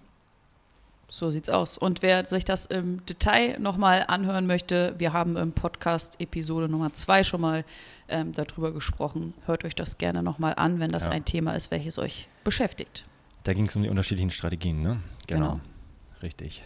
So 1.09 1.31
sieht's 1.31 1.51
aus. 1.51 1.77
Und 1.77 2.01
wer 2.01 2.25
sich 2.25 2.47
das 2.47 2.65
im 2.65 3.05
Detail 3.05 3.59
nochmal 3.59 4.05
anhören 4.09 4.47
möchte, 4.47 4.95
wir 4.97 5.13
haben 5.13 5.37
im 5.37 5.53
Podcast 5.53 6.19
Episode 6.21 6.71
Nummer 6.71 6.95
zwei 6.95 7.23
schon 7.23 7.43
mal 7.43 7.67
ähm, 8.09 8.33
darüber 8.33 8.73
gesprochen. 8.73 9.35
Hört 9.45 9.67
euch 9.67 9.75
das 9.75 9.99
gerne 9.99 10.23
nochmal 10.23 10.55
an, 10.57 10.81
wenn 10.81 10.89
das 10.89 11.05
ja. 11.05 11.11
ein 11.11 11.27
Thema 11.27 11.53
ist, 11.53 11.71
welches 11.71 11.99
euch 11.99 12.29
beschäftigt. 12.45 13.05
Da 13.45 13.53
ging 13.53 13.67
es 13.67 13.77
um 13.77 13.83
die 13.83 13.91
unterschiedlichen 13.91 14.31
Strategien, 14.31 14.81
ne? 14.81 15.01
Genau. 15.27 15.51
genau. 15.51 15.61
Richtig. 16.23 16.65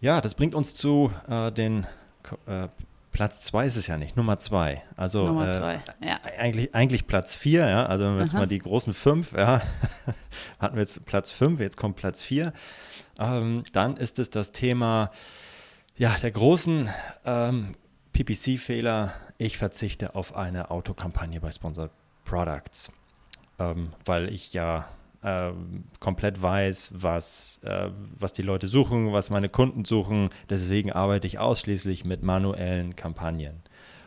Ja, 0.00 0.20
das 0.20 0.36
bringt 0.36 0.54
uns 0.54 0.74
zu 0.74 1.10
äh, 1.28 1.50
den 1.50 1.88
äh, 2.46 2.68
Platz 3.16 3.40
zwei 3.40 3.64
ist 3.64 3.76
es 3.76 3.86
ja 3.86 3.96
nicht, 3.96 4.14
Nummer 4.14 4.38
zwei. 4.38 4.82
Also 4.94 5.26
Nummer 5.26 5.48
äh, 5.48 5.50
zwei, 5.50 5.74
äh, 6.02 6.06
ja. 6.06 6.20
eigentlich, 6.38 6.74
eigentlich 6.74 7.06
Platz 7.06 7.34
vier, 7.34 7.66
ja. 7.66 7.86
Also 7.86 8.04
wenn 8.04 8.16
wir 8.16 8.24
jetzt 8.24 8.34
mal 8.34 8.46
die 8.46 8.58
großen 8.58 8.92
fünf, 8.92 9.32
ja, 9.32 9.62
hatten 10.58 10.76
wir 10.76 10.82
jetzt 10.82 11.02
Platz 11.06 11.30
fünf, 11.30 11.58
jetzt 11.58 11.78
kommt 11.78 11.96
Platz 11.96 12.20
vier. 12.20 12.52
Ähm, 13.18 13.62
dann 13.72 13.96
ist 13.96 14.18
es 14.18 14.28
das 14.28 14.52
Thema 14.52 15.10
ja, 15.96 16.14
der 16.16 16.30
großen 16.30 16.90
ähm, 17.24 17.74
PPC-Fehler. 18.12 19.14
Ich 19.38 19.56
verzichte 19.56 20.14
auf 20.14 20.36
eine 20.36 20.70
Autokampagne 20.70 21.40
bei 21.40 21.50
Sponsored 21.50 21.92
Products, 22.26 22.92
ähm, 23.58 23.94
weil 24.04 24.28
ich 24.28 24.52
ja 24.52 24.90
äh, 25.26 25.50
komplett 25.98 26.40
weiß, 26.40 26.92
was, 26.94 27.60
äh, 27.64 27.90
was 28.18 28.32
die 28.32 28.42
Leute 28.42 28.68
suchen, 28.68 29.12
was 29.12 29.28
meine 29.28 29.48
Kunden 29.48 29.84
suchen. 29.84 30.30
Deswegen 30.48 30.92
arbeite 30.92 31.26
ich 31.26 31.40
ausschließlich 31.40 32.04
mit 32.04 32.22
manuellen 32.22 32.94
Kampagnen. 32.94 33.56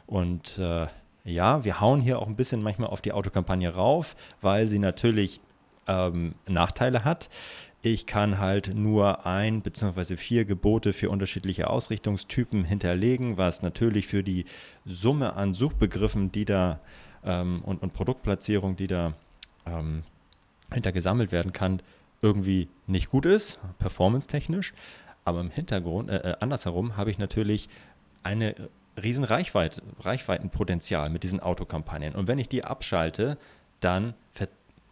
Und 0.07 0.57
äh, 0.59 0.87
ja, 1.25 1.65
wir 1.65 1.81
hauen 1.81 1.99
hier 1.99 2.19
auch 2.19 2.27
ein 2.27 2.37
bisschen 2.37 2.63
manchmal 2.63 2.89
auf 2.89 3.01
die 3.01 3.11
Autokampagne 3.11 3.73
rauf, 3.73 4.15
weil 4.39 4.69
sie 4.69 4.79
natürlich 4.79 5.41
ähm, 5.87 6.35
Nachteile 6.47 7.03
hat. 7.03 7.29
Ich 7.81 8.05
kann 8.05 8.39
halt 8.39 8.73
nur 8.73 9.25
ein 9.25 9.61
bzw. 9.61 10.15
vier 10.15 10.45
Gebote 10.45 10.93
für 10.93 11.09
unterschiedliche 11.09 11.69
Ausrichtungstypen 11.69 12.63
hinterlegen, 12.63 13.37
was 13.37 13.61
natürlich 13.61 14.07
für 14.07 14.23
die 14.23 14.45
Summe 14.85 15.33
an 15.33 15.53
Suchbegriffen, 15.53 16.31
die 16.31 16.45
da 16.45 16.79
ähm, 17.25 17.61
und, 17.65 17.81
und 17.81 17.91
Produktplatzierung, 17.91 18.77
die 18.77 18.87
da 18.87 19.13
ähm, 19.65 20.03
hinter 20.73 20.91
gesammelt 20.91 21.31
werden 21.31 21.53
kann, 21.53 21.81
irgendwie 22.21 22.69
nicht 22.87 23.09
gut 23.09 23.25
ist, 23.25 23.59
performance-technisch. 23.77 24.73
Aber 25.25 25.41
im 25.41 25.51
Hintergrund, 25.51 26.09
äh, 26.09 26.17
äh 26.17 26.35
andersherum, 26.39 26.97
habe 26.97 27.11
ich 27.11 27.17
natürlich 27.17 27.69
eine 28.23 28.55
riesen 29.01 29.23
Reichweite, 29.23 29.81
Reichweitenpotenzial 30.01 31.09
mit 31.09 31.23
diesen 31.23 31.39
Autokampagnen. 31.39 32.15
Und 32.15 32.27
wenn 32.27 32.39
ich 32.39 32.49
die 32.49 32.63
abschalte, 32.63 33.37
dann, 33.79 34.13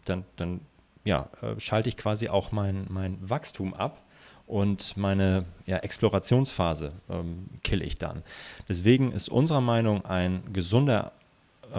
dann, 0.05 0.23
dann 0.35 0.61
ja, 1.03 1.29
äh, 1.41 1.59
schalte 1.59 1.89
ich 1.89 1.97
quasi 1.97 2.29
auch 2.29 2.51
mein, 2.51 2.85
mein 2.89 3.17
Wachstum 3.21 3.73
ab 3.73 4.03
und 4.45 4.95
meine 4.95 5.45
ja, 5.65 5.77
Explorationsphase 5.77 6.93
ähm, 7.09 7.47
kill 7.63 7.81
ich 7.81 7.97
dann. 7.97 8.23
Deswegen 8.69 9.11
ist 9.11 9.29
unserer 9.29 9.61
Meinung 9.61 10.05
ein 10.05 10.41
gesunder 10.53 11.11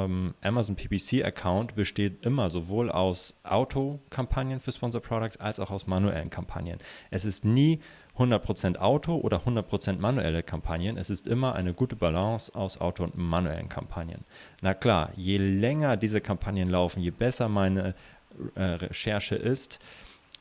ähm, 0.04 0.34
Amazon 0.42 0.76
PPC-Account 0.76 1.74
besteht 1.74 2.24
immer 2.24 2.50
sowohl 2.50 2.90
aus 2.90 3.36
Auto-Kampagnen 3.42 4.60
für 4.60 4.72
Sponsor 4.72 5.00
Products 5.00 5.38
als 5.38 5.60
auch 5.60 5.70
aus 5.70 5.86
manuellen 5.86 6.30
Kampagnen. 6.30 6.78
Es 7.10 7.24
ist 7.24 7.44
nie 7.44 7.80
100% 8.16 8.78
Auto 8.78 9.16
oder 9.16 9.38
100% 9.38 9.98
manuelle 9.98 10.42
Kampagnen. 10.42 10.96
Es 10.96 11.10
ist 11.10 11.28
immer 11.28 11.54
eine 11.54 11.72
gute 11.72 11.96
Balance 11.96 12.54
aus 12.54 12.80
Auto- 12.80 13.04
und 13.04 13.16
manuellen 13.16 13.68
Kampagnen. 13.68 14.24
Na 14.60 14.74
klar, 14.74 15.12
je 15.16 15.36
länger 15.38 15.96
diese 15.96 16.20
Kampagnen 16.20 16.68
laufen, 16.68 17.00
je 17.00 17.10
besser 17.10 17.48
meine 17.48 17.94
äh, 18.54 18.62
Recherche 18.62 19.36
ist, 19.36 19.78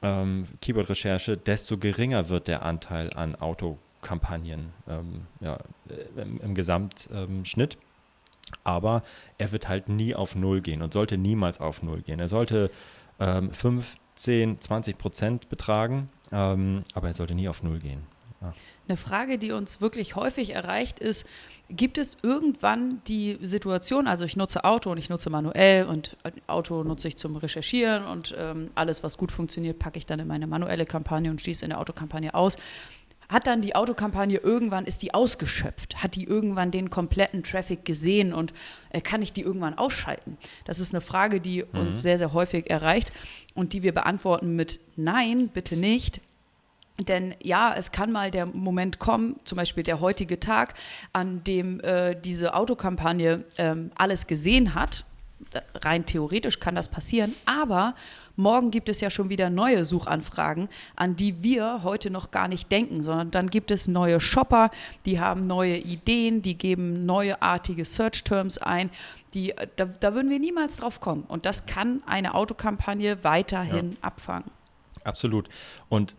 ähm, 0.01 0.47
Keyword-Recherche, 0.61 1.37
desto 1.37 1.77
geringer 1.77 2.29
wird 2.29 2.47
der 2.47 2.63
Anteil 2.63 3.11
an 3.13 3.35
Autokampagnen 3.35 4.73
ähm, 4.87 5.27
ja, 5.39 5.57
im, 6.15 6.39
im 6.41 6.53
Gesamtschnitt. 6.55 7.77
Aber 8.63 9.03
er 9.37 9.51
wird 9.51 9.67
halt 9.67 9.89
nie 9.89 10.15
auf 10.15 10.35
Null 10.35 10.61
gehen 10.61 10.81
und 10.81 10.93
sollte 10.93 11.17
niemals 11.17 11.59
auf 11.59 11.83
Null 11.83 12.01
gehen. 12.01 12.19
Er 12.19 12.27
sollte 12.27 12.71
ähm, 13.19 13.51
5, 13.51 13.95
10, 14.15 14.61
20 14.61 14.97
Prozent 14.97 15.49
betragen, 15.49 16.09
ähm, 16.31 16.83
aber 16.93 17.07
er 17.07 17.13
sollte 17.13 17.35
nie 17.35 17.49
auf 17.49 17.63
Null 17.63 17.79
gehen. 17.79 18.03
Ja. 18.41 18.53
Eine 18.87 18.97
Frage, 18.97 19.37
die 19.37 19.51
uns 19.51 19.81
wirklich 19.81 20.15
häufig 20.15 20.51
erreicht, 20.51 20.99
ist, 20.99 21.25
gibt 21.69 21.97
es 21.97 22.17
irgendwann 22.21 23.01
die 23.07 23.37
Situation, 23.41 24.07
also 24.07 24.25
ich 24.25 24.37
nutze 24.37 24.63
Auto 24.63 24.91
und 24.91 24.97
ich 24.97 25.09
nutze 25.09 25.29
manuell 25.29 25.85
und 25.85 26.15
Auto 26.45 26.83
nutze 26.83 27.07
ich 27.07 27.17
zum 27.17 27.35
Recherchieren 27.35 28.05
und 28.05 28.35
ähm, 28.37 28.69
alles, 28.75 29.03
was 29.03 29.17
gut 29.17 29.31
funktioniert, 29.31 29.79
packe 29.79 29.97
ich 29.97 30.05
dann 30.05 30.19
in 30.19 30.27
meine 30.27 30.47
manuelle 30.47 30.85
Kampagne 30.85 31.31
und 31.31 31.41
schließe 31.41 31.65
in 31.65 31.69
der 31.69 31.79
Autokampagne 31.79 32.33
aus 32.33 32.57
hat 33.29 33.47
dann 33.47 33.61
die 33.61 33.75
Autokampagne 33.75 34.37
irgendwann, 34.37 34.85
ist 34.85 35.01
die 35.01 35.13
ausgeschöpft? 35.13 36.01
Hat 36.01 36.15
die 36.15 36.23
irgendwann 36.23 36.71
den 36.71 36.89
kompletten 36.89 37.43
Traffic 37.43 37.83
gesehen 37.83 38.33
und 38.33 38.53
äh, 38.89 39.01
kann 39.01 39.21
ich 39.21 39.33
die 39.33 39.41
irgendwann 39.41 39.77
ausschalten? 39.77 40.37
Das 40.65 40.79
ist 40.79 40.93
eine 40.93 41.01
Frage, 41.01 41.41
die 41.41 41.63
mhm. 41.63 41.79
uns 41.79 42.01
sehr, 42.01 42.17
sehr 42.17 42.33
häufig 42.33 42.69
erreicht 42.69 43.11
und 43.53 43.73
die 43.73 43.83
wir 43.83 43.93
beantworten 43.93 44.55
mit 44.55 44.79
Nein, 44.95 45.49
bitte 45.49 45.75
nicht. 45.75 46.21
Denn 46.99 47.35
ja, 47.43 47.75
es 47.77 47.91
kann 47.91 48.11
mal 48.11 48.31
der 48.31 48.47
Moment 48.47 48.97
kommen, 48.97 49.39
zum 49.43 49.57
Beispiel 49.57 49.83
der 49.83 49.99
heutige 49.99 50.39
Tag, 50.39 50.73
an 51.13 51.43
dem 51.43 51.79
äh, 51.81 52.15
diese 52.15 52.55
Autokampagne 52.55 53.43
ähm, 53.57 53.91
alles 53.95 54.25
gesehen 54.25 54.73
hat. 54.73 55.05
Rein 55.75 56.05
theoretisch 56.05 56.59
kann 56.59 56.75
das 56.75 56.87
passieren, 56.87 57.35
aber 57.45 57.93
morgen 58.35 58.71
gibt 58.71 58.89
es 58.89 59.01
ja 59.01 59.09
schon 59.09 59.29
wieder 59.29 59.49
neue 59.49 59.85
Suchanfragen, 59.85 60.67
an 60.95 61.15
die 61.15 61.43
wir 61.43 61.83
heute 61.83 62.09
noch 62.09 62.31
gar 62.31 62.47
nicht 62.47 62.71
denken, 62.71 63.03
sondern 63.03 63.31
dann 63.31 63.49
gibt 63.49 63.71
es 63.71 63.87
neue 63.87 64.19
Shopper, 64.19 64.71
die 65.05 65.19
haben 65.19 65.45
neue 65.45 65.77
Ideen, 65.77 66.41
die 66.41 66.57
geben 66.57 67.05
neuartige 67.05 67.85
Search-Terms 67.85 68.57
ein. 68.57 68.89
Die, 69.33 69.53
da, 69.75 69.85
da, 69.85 70.13
würden 70.15 70.29
wir 70.29 70.39
niemals 70.39 70.77
drauf 70.77 70.99
kommen. 70.99 71.23
Und 71.27 71.45
das 71.45 71.65
kann 71.65 72.01
eine 72.05 72.33
Autokampagne 72.33 73.23
weiterhin 73.23 73.91
ja. 73.91 73.97
abfangen. 74.01 74.49
Absolut. 75.03 75.49
Und 75.89 76.15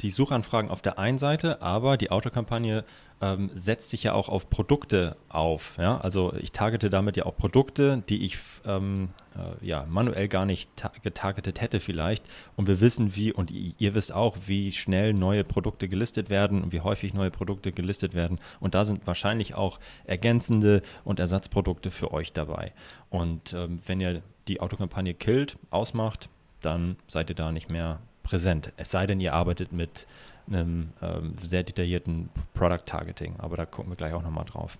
die 0.00 0.10
Suchanfragen 0.10 0.70
auf 0.70 0.80
der 0.80 0.98
einen 0.98 1.18
Seite, 1.18 1.60
aber 1.60 1.96
die 1.96 2.10
Autokampagne 2.10 2.84
ähm, 3.20 3.50
setzt 3.54 3.90
sich 3.90 4.02
ja 4.02 4.12
auch 4.12 4.28
auf 4.28 4.50
Produkte 4.50 5.16
auf. 5.28 5.76
Ja? 5.78 5.98
Also 5.98 6.34
ich 6.34 6.52
targete 6.52 6.90
damit 6.90 7.16
ja 7.16 7.26
auch 7.26 7.36
Produkte, 7.36 8.02
die 8.08 8.24
ich 8.24 8.38
ähm, 8.64 9.08
äh, 9.34 9.66
ja, 9.66 9.86
manuell 9.88 10.28
gar 10.28 10.44
nicht 10.44 10.70
getargetet 11.02 11.60
hätte 11.60 11.80
vielleicht. 11.80 12.24
Und 12.56 12.68
wir 12.68 12.80
wissen 12.80 13.16
wie, 13.16 13.32
und 13.32 13.50
ihr 13.50 13.94
wisst 13.94 14.12
auch, 14.12 14.36
wie 14.46 14.72
schnell 14.72 15.14
neue 15.14 15.44
Produkte 15.44 15.88
gelistet 15.88 16.30
werden 16.30 16.62
und 16.62 16.72
wie 16.72 16.80
häufig 16.80 17.14
neue 17.14 17.30
Produkte 17.30 17.72
gelistet 17.72 18.14
werden. 18.14 18.38
Und 18.60 18.74
da 18.74 18.84
sind 18.84 19.06
wahrscheinlich 19.06 19.54
auch 19.54 19.80
ergänzende 20.04 20.82
und 21.04 21.18
Ersatzprodukte 21.18 21.90
für 21.90 22.12
euch 22.12 22.32
dabei. 22.32 22.72
Und 23.10 23.52
ähm, 23.54 23.80
wenn 23.86 24.00
ihr 24.00 24.22
die 24.48 24.60
Autokampagne 24.60 25.14
killt, 25.14 25.58
ausmacht, 25.70 26.28
dann 26.60 26.96
seid 27.06 27.30
ihr 27.30 27.36
da 27.36 27.52
nicht 27.52 27.70
mehr 27.70 28.00
präsent. 28.26 28.72
Es 28.76 28.90
sei 28.90 29.06
denn, 29.06 29.20
ihr 29.20 29.32
arbeitet 29.32 29.72
mit 29.72 30.06
einem 30.48 30.90
ähm, 31.02 31.34
sehr 31.42 31.62
detaillierten 31.62 32.28
Product 32.54 32.84
Targeting, 32.84 33.34
aber 33.38 33.56
da 33.56 33.66
gucken 33.66 33.90
wir 33.90 33.96
gleich 33.96 34.12
auch 34.12 34.22
nochmal 34.22 34.44
drauf. 34.44 34.78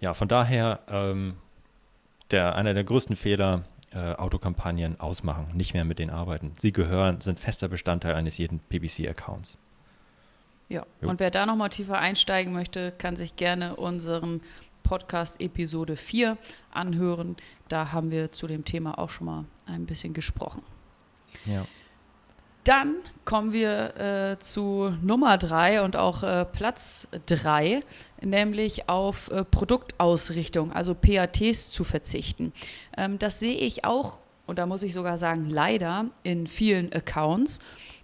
Ja, 0.00 0.14
von 0.14 0.28
daher, 0.28 0.80
ähm, 0.88 1.36
der, 2.30 2.54
einer 2.54 2.74
der 2.74 2.84
größten 2.84 3.16
Fehler 3.16 3.64
äh, 3.92 4.14
Autokampagnen 4.14 5.00
ausmachen, 5.00 5.46
nicht 5.54 5.74
mehr 5.74 5.84
mit 5.84 5.98
denen 5.98 6.10
arbeiten. 6.10 6.52
Sie 6.58 6.72
gehören, 6.72 7.20
sind 7.20 7.40
fester 7.40 7.68
Bestandteil 7.68 8.14
eines 8.14 8.38
jeden 8.38 8.60
PPC-Accounts. 8.60 9.56
Ja, 10.68 10.84
jo. 11.00 11.08
und 11.08 11.20
wer 11.20 11.30
da 11.30 11.46
nochmal 11.46 11.70
tiefer 11.70 11.98
einsteigen 11.98 12.52
möchte, 12.52 12.92
kann 12.92 13.16
sich 13.16 13.36
gerne 13.36 13.76
unseren 13.76 14.42
Podcast 14.82 15.40
Episode 15.40 15.96
4 15.96 16.36
anhören. 16.70 17.36
Da 17.68 17.92
haben 17.92 18.10
wir 18.10 18.32
zu 18.32 18.46
dem 18.46 18.64
Thema 18.64 18.98
auch 18.98 19.10
schon 19.10 19.26
mal 19.26 19.44
ein 19.66 19.86
bisschen 19.86 20.12
gesprochen. 20.12 20.62
Ja. 21.46 21.66
Dann 22.68 22.96
kommen 23.24 23.54
wir 23.54 23.96
äh, 23.96 24.38
zu 24.40 24.92
Nummer 25.00 25.38
drei 25.38 25.80
und 25.80 25.96
auch 25.96 26.22
äh, 26.22 26.44
Platz 26.44 27.08
drei, 27.24 27.82
nämlich 28.20 28.90
auf 28.90 29.30
äh, 29.30 29.42
Produktausrichtung, 29.42 30.70
also 30.74 30.94
PATs 30.94 31.70
zu 31.70 31.84
verzichten. 31.84 32.52
Ähm, 32.94 33.18
das 33.18 33.40
sehe 33.40 33.56
ich 33.56 33.86
auch, 33.86 34.18
und 34.46 34.58
da 34.58 34.66
muss 34.66 34.82
ich 34.82 34.92
sogar 34.92 35.16
sagen, 35.16 35.48
leider 35.48 36.10
in 36.24 36.46
vielen 36.46 36.92
Accounts. 36.92 37.60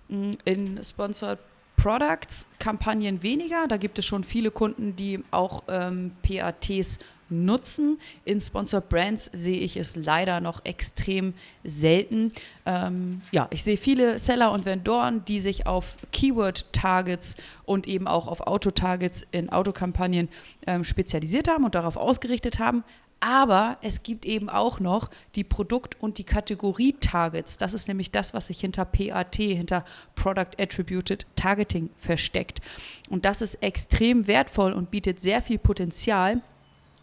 Mm, 0.09 0.31
in 0.47 0.83
Sponsored 0.83 1.41
Products 1.77 2.47
Kampagnen 2.59 3.23
weniger. 3.23 3.67
Da 3.69 3.77
gibt 3.77 3.99
es 3.99 4.07
schon 4.07 4.25
viele 4.25 4.51
Kunden, 4.51 4.97
die 4.97 5.23
auch 5.31 5.65
ähm, 5.69 6.13
PATs 6.23 7.01
nutzen. 7.35 7.99
In 8.25 8.41
Sponsored 8.41 8.89
Brands 8.89 9.31
sehe 9.33 9.59
ich 9.59 9.77
es 9.77 9.97
leider 9.97 10.41
noch 10.41 10.65
extrem 10.65 11.35
selten. 11.65 12.33
Ähm, 12.67 13.23
ja, 13.33 13.49
ich 13.51 13.65
sehe 13.65 13.77
viele 13.77 14.19
Seller 14.19 14.53
und 14.53 14.65
Vendoren, 14.65 15.25
die 15.25 15.41
sich 15.41 15.67
auf 15.67 15.97
Keyword-Targets 16.13 17.37
und 17.65 17.87
eben 17.87 18.07
auch 18.07 18.27
auf 18.27 18.41
Auto-Targets 18.41 19.27
in 19.33 19.51
Autokampagnen 19.51 20.29
ähm, 20.67 20.85
spezialisiert 20.85 21.49
haben 21.49 21.65
und 21.65 21.75
darauf 21.75 21.97
ausgerichtet 21.97 22.59
haben. 22.59 22.85
Aber 23.25 23.79
es 23.81 24.03
gibt 24.03 24.27
eben 24.27 24.51
auch 24.51 24.81
noch 24.81 25.09
die 25.35 25.45
Produkt- 25.45 25.97
und 25.99 26.19
die 26.19 26.25
Kategorie-Targets. 26.25 27.57
Das 27.57 27.73
ist 27.73 27.89
nämlich 27.89 28.11
das, 28.11 28.35
was 28.35 28.49
sich 28.49 28.61
hinter 28.61 28.85
PAT, 28.85 29.37
hinter 29.37 29.87
Product 30.15 30.51
Attributed 30.59 31.27
Targeting 31.35 31.89
versteckt. 31.97 32.61
Und 33.09 33.25
das 33.25 33.41
ist 33.41 33.55
extrem 33.63 34.27
wertvoll 34.27 34.75
und 34.75 34.91
bietet 34.91 35.21
sehr 35.21 35.41
viel 35.41 35.59
Potenzial, 35.59 36.43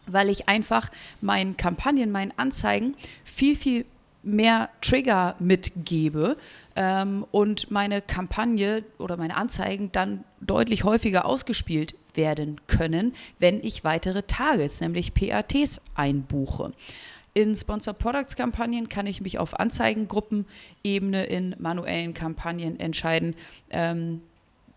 weil 0.06 0.30
ich 0.30 0.48
einfach 0.48 0.90
meinen 1.22 1.58
Kampagnen, 1.58 2.12
meinen 2.12 2.34
Anzeigen 2.38 2.96
viel, 3.24 3.56
viel 3.56 3.86
mehr 4.24 4.70
Trigger 4.82 5.36
mitgebe 5.40 6.38
ähm, 6.76 7.26
und 7.32 7.72
meine 7.72 8.02
Kampagne 8.02 8.84
oder 9.00 9.18
meine 9.18 9.36
Anzeigen 9.36 9.92
dann 9.92 10.24
deutlich 10.40 10.84
häufiger 10.84 11.26
ausgespielt 11.26 11.96
werden 12.14 12.62
können, 12.68 13.14
wenn 13.40 13.64
ich 13.64 13.84
weitere 13.84 14.24
Targets, 14.24 14.82
nämlich 14.82 15.14
PATs 15.14 15.82
einbuche. 15.96 16.72
In 17.34 17.56
Sponsor 17.56 17.94
Products 17.94 18.36
Kampagnen 18.36 18.90
kann 18.90 19.08
ich 19.08 19.22
mich 19.22 19.40
auf 19.40 19.58
Anzeigengruppenebene 19.58 21.24
in 21.24 21.56
manuellen 21.60 22.14
Kampagnen 22.14 22.78
entscheiden, 22.80 23.36
ähm, 23.70 24.22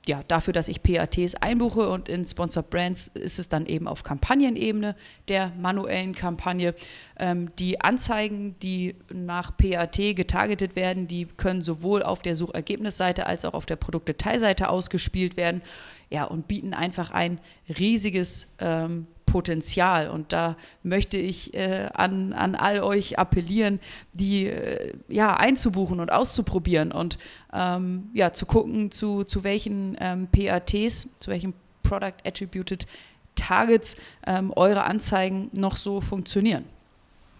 ja, 0.07 0.23
dafür, 0.29 0.53
dass 0.53 0.69
ich 0.69 0.83
PATs 0.83 1.35
einbuche 1.37 1.89
und 1.89 2.09
in 2.09 2.27
Sponsored 2.27 2.69
Brands 2.69 3.09
ist 3.09 3.39
es 3.39 3.49
dann 3.49 3.67
eben 3.67 3.89
auf 3.89 4.03
Kampagnenebene 4.03 4.97
der 5.29 5.53
manuellen 5.59 6.15
Kampagne. 6.15 6.75
Ähm, 7.19 7.51
die 7.59 7.81
Anzeigen, 7.81 8.59
die 8.61 8.97
nach 9.13 9.57
PAT 9.57 9.97
getargetet 9.97 10.77
werden, 10.77 11.09
die 11.09 11.27
können 11.27 11.63
sowohl 11.63 12.03
auf 12.03 12.21
der 12.21 12.37
Suchergebnisseite 12.37 13.27
als 13.27 13.45
auch 13.45 13.55
auf 13.55 13.67
der 13.67 13.77
Produktdetailseite 13.77 14.69
ausgespielt 14.69 15.37
werden. 15.37 15.63
Ja, 16.11 16.25
und 16.25 16.49
bieten 16.49 16.75
einfach 16.75 17.11
ein 17.11 17.41
riesiges 17.79 18.47
ähm, 18.59 19.07
Potenzial. 19.35 20.11
Und 20.11 20.33
da 20.33 20.57
möchte 20.85 21.19
ich 21.19 21.55
äh, 21.55 21.89
an, 21.93 22.33
an 22.33 22.55
all 22.55 22.85
euch 22.85 23.19
appellieren, 23.19 23.81
die 24.13 24.47
äh, 24.47 24.95
ja 25.09 25.37
einzubuchen 25.37 25.99
und 25.99 26.13
auszuprobieren 26.13 26.93
und 26.93 27.19
ähm, 27.53 28.11
ja 28.15 28.33
zu 28.33 28.47
gucken, 28.47 28.93
zu, 28.93 29.25
zu 29.25 29.43
welchen 29.43 29.97
ähm, 29.99 30.29
PATs, 30.31 31.09
zu 31.19 31.33
welchen 31.33 31.53
Product 31.83 32.15
Attributed 32.25 32.87
Targets 33.35 33.97
ähm, 34.25 34.53
eure 34.55 34.85
Anzeigen 34.85 35.51
noch 35.53 35.77
so 35.77 36.01
funktionieren. 36.01 36.65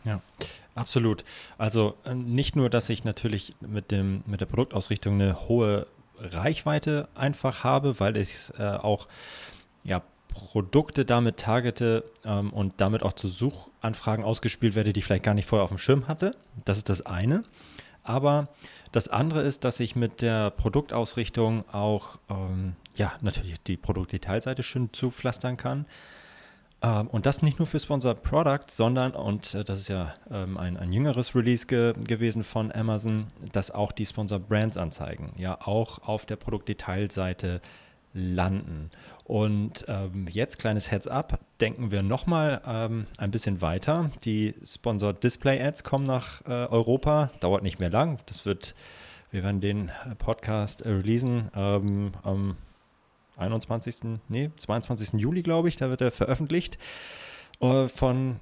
Ja. 0.03 0.21
Absolut. 0.75 1.25
Also 1.59 1.95
äh, 2.05 2.13
nicht 2.13 2.57
nur, 2.57 2.71
dass 2.71 2.91
ich 2.91 3.05
natürlich 3.05 3.55
mit, 3.61 3.93
dem, 3.93 4.25
mit 4.27 4.41
der 4.41 4.47
Produktausrichtung 4.47 5.15
eine 5.15 5.49
hohe 5.49 5.87
Reichweite 6.19 7.07
einfach 7.15 7.63
habe, 7.63 8.01
weil 8.01 8.17
ich 8.17 8.35
es 8.35 8.51
äh, 8.59 8.65
auch 8.65 9.07
ja, 9.85 10.03
Produkte 10.35 11.05
damit 11.05 11.39
targete 11.39 12.05
ähm, 12.25 12.53
und 12.53 12.75
damit 12.79 13.03
auch 13.03 13.13
zu 13.13 13.29
Suchanfragen 13.29 14.25
ausgespielt 14.25 14.75
werde, 14.75 14.93
die 14.93 14.99
ich 14.99 15.07
vielleicht 15.07 15.23
gar 15.23 15.35
nicht 15.35 15.47
vorher 15.47 15.65
auf 15.65 15.71
dem 15.71 15.79
Schirm 15.79 16.09
hatte. 16.09 16.37
Das 16.65 16.77
ist 16.77 16.89
das 16.89 17.07
eine. 17.07 17.45
Aber 18.03 18.49
das 18.93 19.09
andere 19.09 19.43
ist, 19.43 19.65
dass 19.65 19.81
ich 19.81 19.97
mit 19.97 20.21
der 20.21 20.51
Produktausrichtung 20.51 21.65
auch, 21.73 22.19
ähm, 22.29 22.75
ja, 22.97 23.15
natürlich 23.23 23.61
die 23.63 23.77
Produktdetailseite 23.77 24.63
schön 24.63 24.93
zupflastern 24.93 25.57
kann. 25.57 25.87
Ähm, 26.83 27.07
und 27.09 27.25
das 27.25 27.41
nicht 27.41 27.59
nur 27.59 27.67
für 27.67 27.81
Sponsored 27.81 28.23
Products, 28.23 28.77
sondern, 28.77 29.13
und 29.13 29.55
äh, 29.55 29.65
das 29.65 29.81
ist 29.81 29.89
ja 29.89 30.15
ähm, 30.31 30.59
ein, 30.59 30.77
ein 30.77 30.93
jüngeres 30.93 31.35
Release 31.35 31.67
ge 31.67 31.95
gewesen 31.95 32.43
von 32.43 32.71
Amazon, 32.73 33.27
dass 33.53 33.71
auch 33.71 33.93
die 33.93 34.05
Sponsored 34.05 34.49
Brands 34.49 34.77
Anzeigen 34.77 35.33
ja 35.37 35.59
auch 35.63 36.07
auf 36.07 36.27
der 36.27 36.37
Produktdetailseite 36.37 37.63
landen. 38.15 38.91
Und 39.25 39.87
ähm, 39.89 40.29
jetzt, 40.31 40.59
kleines 40.59 40.91
Heads-up, 40.91 41.41
denken 41.61 41.91
wir 41.91 42.03
nochmal 42.03 42.61
ähm, 42.67 43.07
ein 43.17 43.31
bisschen 43.31 43.63
weiter. 43.63 44.11
Die 44.25 44.55
Sponsored 44.63 45.25
Display 45.25 45.61
Ads 45.63 45.83
kommen 45.83 46.05
nach 46.05 46.43
äh, 46.43 46.67
Europa, 46.67 47.31
dauert 47.41 47.63
nicht 47.63 47.79
mehr 47.79 47.89
lang. 47.89 48.19
Das 48.27 48.45
wird, 48.45 48.75
wir 49.31 49.43
werden 49.43 49.63
den 49.63 49.89
äh, 49.89 50.15
Podcast 50.17 50.83
äh, 50.83 50.91
releasen 50.91 51.51
ähm, 51.57 52.13
am 52.23 52.57
21. 53.39 54.21
Nee, 54.29 54.51
22. 54.57 55.15
Juli, 55.15 55.43
glaube 55.43 55.69
ich, 55.69 55.77
da 55.77 55.89
wird 55.89 56.03
er 56.03 56.11
veröffentlicht. 56.11 56.77
Äh, 57.61 57.89
von, 57.89 58.41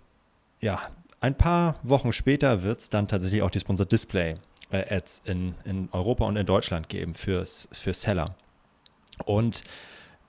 ja, 0.61 0.81
ein 1.21 1.37
paar 1.37 1.77
Wochen 1.85 2.13
später 2.13 2.65
wird 2.65 2.81
es 2.81 2.89
dann 2.89 3.07
tatsächlich 3.07 3.43
auch 3.43 3.51
die 3.51 3.61
Sponsored 3.61 3.93
Display 3.93 4.35
äh, 4.73 4.97
Ads 4.97 5.23
in, 5.27 5.55
in 5.65 5.89
Europa 5.93 6.25
und 6.25 6.35
in 6.35 6.45
Deutschland 6.45 6.89
geben 6.89 7.15
fürs, 7.15 7.69
für 7.71 7.95
Seller. 7.95 8.35
Und 9.25 9.63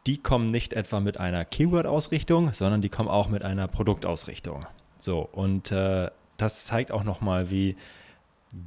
die 0.07 0.17
kommen 0.17 0.47
nicht 0.47 0.73
etwa 0.73 0.99
mit 0.99 1.17
einer 1.17 1.45
Keyword-Ausrichtung, 1.45 2.53
sondern 2.53 2.81
die 2.81 2.89
kommen 2.89 3.09
auch 3.09 3.29
mit 3.29 3.43
einer 3.43 3.67
Produktausrichtung. 3.67 4.65
So, 4.97 5.19
und 5.19 5.71
äh, 5.71 6.09
das 6.37 6.65
zeigt 6.65 6.91
auch 6.91 7.03
nochmal, 7.03 7.49
wie 7.49 7.77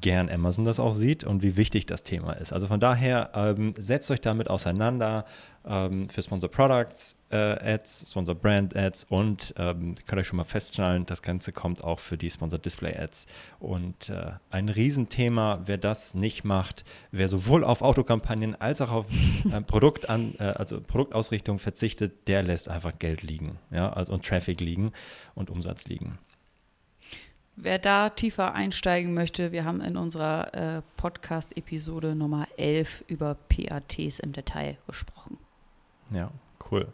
gern 0.01 0.29
Amazon 0.29 0.65
das 0.65 0.81
auch 0.81 0.93
sieht 0.93 1.25
und 1.25 1.43
wie 1.43 1.57
wichtig 1.57 1.87
das 1.87 2.03
Thema 2.03 2.33
ist. 2.33 2.53
Also 2.53 2.67
von 2.67 2.81
daher 2.81 3.31
ähm, 3.35 3.75
setzt 3.79 4.11
euch 4.11 4.21
damit 4.21 4.51
auseinander 4.51 5.25
ähm, 5.65 6.09
für 6.09 6.23
Sponsor 6.23 6.51
Products 6.51 7.17
äh, 7.31 7.37
Ads, 7.37 8.11
Sponsor 8.11 8.35
Brand 8.35 8.77
Ads 8.77 9.05
und 9.05 9.55
ähm, 9.57 9.95
könnt 10.07 10.21
euch 10.21 10.27
schon 10.27 10.37
mal 10.37 10.45
feststellen, 10.45 11.07
das 11.07 11.23
Ganze 11.23 11.53
kommt 11.53 11.83
auch 11.83 11.99
für 11.99 12.17
die 12.17 12.31
Sponsor 12.31 12.59
Display 12.59 12.97
Ads. 12.97 13.27
Und 13.59 14.11
äh, 14.11 14.33
ein 14.51 14.69
Riesenthema, 14.69 15.61
wer 15.65 15.79
das 15.79 16.15
nicht 16.15 16.45
macht, 16.45 16.85
wer 17.11 17.29
sowohl 17.29 17.65
auf 17.65 17.83
Autokampagnen 17.83 18.61
als 18.61 18.81
auch 18.81 18.91
auf 18.91 19.07
äh, 19.53 19.61
Produkt 19.61 20.09
an, 20.09 20.35
äh, 20.39 20.45
also 20.45 20.81
Produktausrichtung 20.81 21.59
verzichtet, 21.59 22.29
der 22.29 22.43
lässt 22.43 22.69
einfach 22.69 22.99
Geld 22.99 23.23
liegen, 23.23 23.59
ja, 23.71 23.93
also 23.93 24.13
und 24.13 24.25
Traffic 24.25 24.61
liegen 24.61 24.93
und 25.35 25.51
Umsatz 25.51 25.87
liegen. 25.87 26.19
Wer 27.59 27.79
da 27.79 28.11
tiefer 28.11 28.53
einsteigen 28.53 29.15
möchte, 29.15 29.51
wir 29.51 29.65
haben 29.65 29.81
in 29.81 29.97
unserer 29.97 30.53
äh, 30.55 30.83
Podcast-Episode 30.99 32.15
Nummer 32.15 32.47
11 32.59 33.05
über 33.09 33.35
PATs 33.49 34.19
im 34.19 34.33
Detail 34.33 34.77
gesprochen. 34.87 35.39
Ja, 36.11 36.31
cool. 36.71 36.93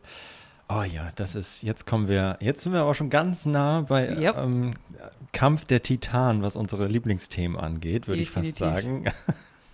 Oh 0.68 0.84
ja, 0.84 1.10
das 1.16 1.34
ist, 1.34 1.64
jetzt 1.64 1.84
kommen 1.84 2.06
wir, 2.06 2.38
jetzt 2.40 2.62
sind 2.62 2.72
wir 2.72 2.84
auch 2.84 2.94
schon 2.94 3.10
ganz 3.10 3.44
nah 3.44 3.80
bei 3.80 4.08
yep. 4.16 4.38
ähm, 4.38 4.74
Kampf 5.32 5.64
der 5.64 5.82
Titanen, 5.82 6.42
was 6.42 6.54
unsere 6.54 6.86
Lieblingsthemen 6.86 7.58
angeht, 7.58 8.06
würde 8.06 8.22
ich 8.22 8.30
fast 8.30 8.56
sagen. 8.56 9.06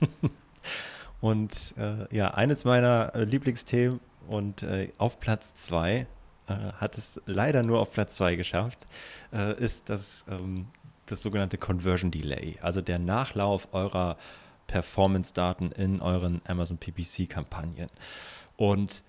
und 1.20 1.74
äh, 1.76 2.16
ja, 2.16 2.32
eines 2.32 2.64
meiner 2.64 3.14
äh, 3.14 3.24
Lieblingsthemen 3.24 4.00
und 4.26 4.62
äh, 4.62 4.90
auf 4.96 5.20
Platz 5.20 5.52
zwei 5.52 6.06
äh, 6.48 6.54
hat 6.80 6.96
es 6.96 7.20
leider 7.26 7.62
nur 7.62 7.78
auf 7.78 7.92
Platz 7.92 8.16
zwei 8.16 8.36
geschafft, 8.36 8.86
äh, 9.34 9.54
ist 9.62 9.90
das 9.90 10.24
ähm, 10.30 10.66
das 11.10 11.22
sogenannte 11.22 11.58
Conversion 11.58 12.10
Delay, 12.10 12.58
also 12.62 12.80
der 12.80 12.98
Nachlauf 12.98 13.68
eurer 13.72 14.16
Performance-Daten 14.66 15.72
in 15.72 16.00
euren 16.00 16.40
Amazon 16.46 16.78
PPC-Kampagnen. 16.78 17.88
Und 18.56 19.02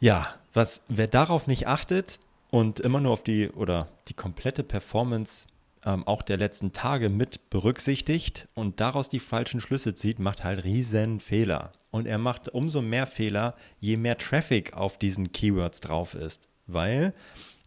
ja, 0.00 0.34
was, 0.52 0.82
wer 0.88 1.08
darauf 1.08 1.46
nicht 1.46 1.66
achtet 1.66 2.20
und 2.50 2.80
immer 2.80 3.00
nur 3.00 3.12
auf 3.12 3.24
die 3.24 3.48
oder 3.50 3.88
die 4.08 4.14
komplette 4.14 4.62
Performance 4.62 5.48
ähm, 5.84 6.06
auch 6.06 6.22
der 6.22 6.36
letzten 6.36 6.72
Tage 6.72 7.08
mit 7.08 7.50
berücksichtigt 7.50 8.48
und 8.54 8.80
daraus 8.80 9.08
die 9.08 9.20
falschen 9.20 9.60
Schlüsse 9.60 9.94
zieht, 9.94 10.18
macht 10.18 10.44
halt 10.44 10.64
riesen 10.64 11.20
Fehler. 11.20 11.72
Und 11.90 12.06
er 12.06 12.18
macht 12.18 12.48
umso 12.50 12.82
mehr 12.82 13.06
Fehler, 13.06 13.54
je 13.80 13.96
mehr 13.96 14.18
Traffic 14.18 14.74
auf 14.74 14.98
diesen 14.98 15.32
Keywords 15.32 15.80
drauf 15.80 16.14
ist. 16.14 16.48
Weil 16.66 17.14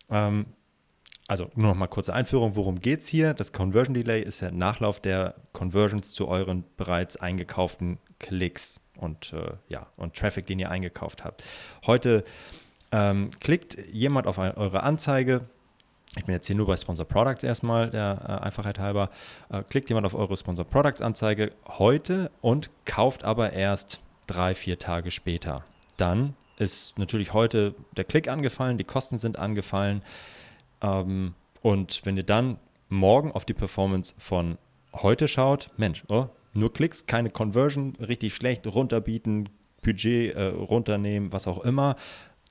ähm, 0.09 0.45
also 1.31 1.49
nur 1.55 1.69
noch 1.69 1.77
mal 1.77 1.87
kurze 1.87 2.13
Einführung, 2.13 2.57
worum 2.57 2.81
geht 2.81 2.99
es 2.99 3.07
hier? 3.07 3.33
Das 3.33 3.53
Conversion 3.53 3.93
Delay 3.93 4.21
ist 4.21 4.41
der 4.41 4.51
Nachlauf 4.51 4.99
der 4.99 5.35
Conversions 5.53 6.11
zu 6.11 6.27
euren 6.27 6.65
bereits 6.75 7.15
eingekauften 7.15 7.99
Klicks 8.19 8.81
und, 8.97 9.31
äh, 9.31 9.53
ja, 9.69 9.87
und 9.95 10.13
Traffic, 10.13 10.45
den 10.45 10.59
ihr 10.59 10.69
eingekauft 10.69 11.23
habt. 11.23 11.45
Heute 11.87 12.25
ähm, 12.91 13.29
klickt 13.39 13.77
jemand 13.93 14.27
auf 14.27 14.39
eine, 14.39 14.57
eure 14.57 14.83
Anzeige, 14.83 15.45
ich 16.17 16.25
bin 16.25 16.35
jetzt 16.35 16.47
hier 16.47 16.57
nur 16.57 16.67
bei 16.67 16.75
Sponsor 16.75 17.05
Products 17.05 17.45
erstmal, 17.45 17.89
der 17.91 18.19
äh, 18.27 18.43
Einfachheit 18.43 18.77
halber, 18.77 19.09
äh, 19.49 19.63
klickt 19.63 19.87
jemand 19.87 20.05
auf 20.05 20.15
eure 20.15 20.35
Sponsor 20.35 20.65
Products 20.65 21.01
Anzeige 21.01 21.53
heute 21.65 22.29
und 22.41 22.69
kauft 22.83 23.23
aber 23.23 23.53
erst 23.53 24.01
drei, 24.27 24.53
vier 24.53 24.79
Tage 24.79 25.11
später. 25.11 25.63
Dann 25.95 26.35
ist 26.57 26.99
natürlich 26.99 27.31
heute 27.31 27.73
der 27.95 28.03
Klick 28.03 28.27
angefallen, 28.27 28.77
die 28.77 28.83
Kosten 28.83 29.17
sind 29.17 29.39
angefallen. 29.39 30.01
Ähm, 30.81 31.33
und 31.61 32.01
wenn 32.05 32.17
ihr 32.17 32.23
dann 32.23 32.57
morgen 32.89 33.31
auf 33.31 33.45
die 33.45 33.53
Performance 33.53 34.13
von 34.17 34.57
heute 34.93 35.27
schaut, 35.27 35.71
Mensch, 35.77 36.03
oh, 36.09 36.27
nur 36.53 36.73
Klicks, 36.73 37.05
keine 37.05 37.29
Conversion, 37.29 37.93
richtig 37.97 38.35
schlecht, 38.35 38.67
runterbieten, 38.67 39.49
Budget 39.81 40.35
äh, 40.35 40.43
runternehmen, 40.47 41.31
was 41.31 41.47
auch 41.47 41.63
immer. 41.63 41.95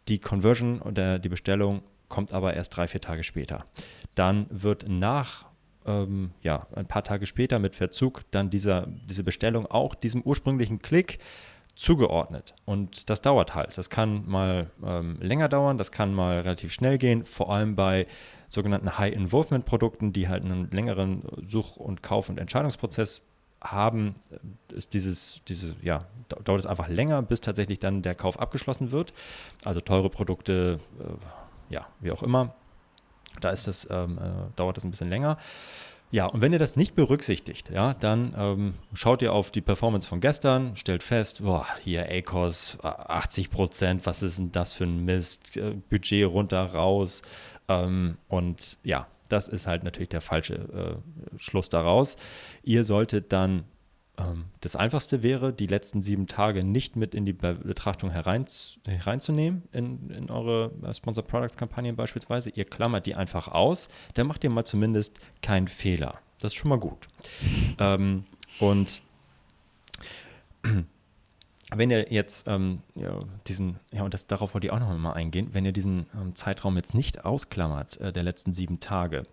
Die 0.09 0.19
Conversion 0.19 0.81
oder 0.81 1.19
die 1.19 1.29
Bestellung 1.29 1.83
kommt 2.09 2.33
aber 2.33 2.55
erst 2.55 2.77
drei, 2.77 2.89
vier 2.89 3.01
Tage 3.01 3.23
später. 3.23 3.67
Dann 4.15 4.47
wird 4.51 4.89
nach 4.89 5.47
ähm, 5.87 6.33
ja, 6.43 6.67
ein 6.75 6.87
paar 6.87 7.05
Tage 7.05 7.27
später 7.27 7.59
mit 7.59 7.75
Verzug 7.75 8.23
dann 8.31 8.51
dieser, 8.51 8.87
diese 9.09 9.25
Bestellung 9.25 9.67
auch 9.67 9.95
diesem 9.95 10.23
ursprünglichen 10.23 10.81
Klick 10.81 11.19
zugeordnet. 11.81 12.55
Und 12.67 13.09
das 13.09 13.23
dauert 13.23 13.55
halt. 13.55 13.79
Das 13.79 13.89
kann 13.89 14.29
mal 14.29 14.71
ähm, 14.85 15.17
länger 15.21 15.49
dauern, 15.49 15.79
das 15.79 15.91
kann 15.91 16.13
mal 16.13 16.41
relativ 16.41 16.73
schnell 16.73 16.99
gehen, 16.99 17.25
vor 17.25 17.53
allem 17.53 17.75
bei 17.75 18.07
sogenannten 18.49 18.99
High-Involvement-Produkten, 18.99 20.13
die 20.13 20.29
halt 20.29 20.45
einen 20.45 20.71
längeren 20.71 21.23
Such- 21.47 21.77
und 21.77 22.03
Kauf- 22.03 22.29
und 22.29 22.39
Entscheidungsprozess 22.39 23.23
haben, 23.63 24.15
äh, 24.31 24.77
ist 24.77 24.93
dieses, 24.93 25.41
diese, 25.49 25.75
ja, 25.81 26.05
dauert 26.45 26.61
es 26.61 26.67
einfach 26.67 26.89
länger, 26.89 27.23
bis 27.23 27.41
tatsächlich 27.41 27.79
dann 27.79 28.03
der 28.03 28.15
Kauf 28.15 28.39
abgeschlossen 28.39 28.91
wird. 28.93 29.15
Also 29.65 29.81
teure 29.81 30.11
Produkte, 30.11 30.81
äh, 30.99 31.75
ja, 31.75 31.87
wie 32.01 32.13
auch 32.13 32.23
immer. 32.23 32.55
Da 33.41 33.51
ist 33.51 33.69
das, 33.69 33.89
ähm, 33.91 34.19
äh, 34.19 34.55
dauert 34.57 34.77
das 34.77 34.85
ein 34.85 34.91
bisschen 34.91 35.09
länger. 35.09 35.39
Ja, 36.13 36.27
und 36.27 36.41
wenn 36.41 36.53
ihr 36.53 36.59
das 36.59 36.75
nicht 36.75 36.97
berücksichtigt, 36.97 37.71
ja, 37.71 37.95
dann 37.95 38.35
ähm, 38.37 38.75
schaut 38.95 39.23
ihr 39.23 39.33
auf 39.33 39.53
die 39.53 39.61
Performance 39.61 40.09
von 40.09 40.21
gestern, 40.21 40.75
stellt 40.75 41.05
fest, 41.05 41.43
boah, 41.45 41.67
hier 41.81 42.09
ACOS 42.11 42.79
80 42.83 43.51
Prozent, 43.51 44.07
was 44.07 44.25
ist 44.25 44.41
denn 44.41 44.51
das 44.51 44.73
für 44.73 44.85
ein 44.85 45.05
Mist, 45.05 45.57
äh, 45.57 45.77
Budget 45.89 46.27
runter, 46.27 46.65
raus. 46.65 47.23
Ähm, 47.69 48.17
und 48.27 48.79
ja, 48.83 49.07
das 49.29 49.47
ist 49.47 49.69
halt 49.69 49.85
natürlich 49.85 50.09
der 50.09 50.21
falsche 50.21 50.55
äh, 50.55 51.39
Schluss 51.39 51.69
daraus. 51.69 52.17
Ihr 52.65 52.85
solltet 52.85 53.33
dann, 53.33 53.65
das 54.61 54.77
Einfachste 54.77 55.23
wäre, 55.23 55.53
die 55.53 55.67
letzten 55.67 56.03
sieben 56.03 56.27
Tage 56.27 56.65
nicht 56.65 56.97
mit 56.97 57.15
in 57.15 57.27
die 57.27 57.33
Betrachtung 57.33 58.11
herein, 58.11 58.47
hereinzunehmen, 58.87 59.63
in, 59.73 60.11
in 60.11 60.31
eure 60.31 60.73
äh, 60.83 60.95
Sponsor 60.95 61.25
Products 61.25 61.57
Kampagnen 61.57 61.97
beispielsweise. 61.97 62.51
Ihr 62.51 62.65
klammert 62.65 63.07
die 63.07 63.15
einfach 63.15 63.49
aus, 63.49 63.89
dann 64.15 64.27
macht 64.27 64.45
ihr 64.45 64.51
mal 64.51 64.65
zumindest 64.65 65.19
keinen 65.43 65.69
Fehler. 65.69 66.19
Das 66.41 66.53
ist 66.53 66.57
schon 66.57 66.71
mal 66.71 66.79
gut. 66.79 67.09
ähm, 67.79 68.25
und 68.59 69.03
wenn 71.75 71.91
ihr 71.91 72.13
jetzt 72.13 72.49
ähm, 72.49 72.81
ja, 72.95 73.19
diesen, 73.47 73.79
ja, 73.93 74.03
und 74.03 74.15
das, 74.15 74.27
darauf 74.27 74.55
wollte 74.55 74.67
ich 74.67 74.73
auch 74.73 74.81
noch 74.81 75.15
eingehen, 75.15 75.51
wenn 75.53 75.65
ihr 75.65 75.73
diesen 75.73 76.07
ähm, 76.15 76.35
Zeitraum 76.35 76.77
jetzt 76.77 76.95
nicht 76.95 77.25
ausklammert, 77.25 78.01
äh, 78.01 78.13
der 78.13 78.23
letzten 78.23 78.53
sieben 78.53 78.81
Tage, 78.81 79.25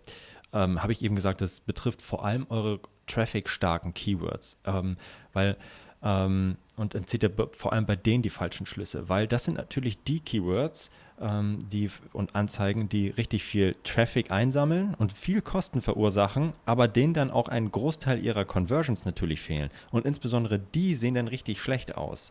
ähm, 0.52 0.82
habe 0.82 0.92
ich 0.92 1.02
eben 1.02 1.14
gesagt, 1.14 1.40
das 1.40 1.60
betrifft 1.60 2.02
vor 2.02 2.24
allem 2.24 2.46
eure 2.48 2.80
traffic-starken 3.08 3.94
Keywords, 3.94 4.58
ähm, 4.64 4.96
weil 5.32 5.56
ähm, 6.02 6.56
und 6.76 7.10
zieht 7.10 7.24
ihr 7.24 7.32
vor 7.56 7.72
allem 7.72 7.86
bei 7.86 7.96
denen 7.96 8.22
die 8.22 8.30
falschen 8.30 8.66
Schlüsse, 8.66 9.08
weil 9.08 9.26
das 9.26 9.44
sind 9.44 9.56
natürlich 9.56 10.02
die 10.04 10.20
Keywords 10.20 10.90
ähm, 11.20 11.58
die, 11.72 11.90
und 12.12 12.36
Anzeigen, 12.36 12.88
die 12.88 13.08
richtig 13.08 13.42
viel 13.42 13.74
Traffic 13.82 14.30
einsammeln 14.30 14.94
und 14.94 15.12
viel 15.12 15.42
Kosten 15.42 15.82
verursachen, 15.82 16.52
aber 16.66 16.86
denen 16.86 17.14
dann 17.14 17.30
auch 17.32 17.48
ein 17.48 17.72
Großteil 17.72 18.24
ihrer 18.24 18.44
Conversions 18.44 19.04
natürlich 19.04 19.40
fehlen. 19.40 19.70
Und 19.90 20.06
insbesondere 20.06 20.60
die 20.60 20.94
sehen 20.94 21.14
dann 21.14 21.26
richtig 21.28 21.60
schlecht 21.60 21.96
aus. 21.96 22.30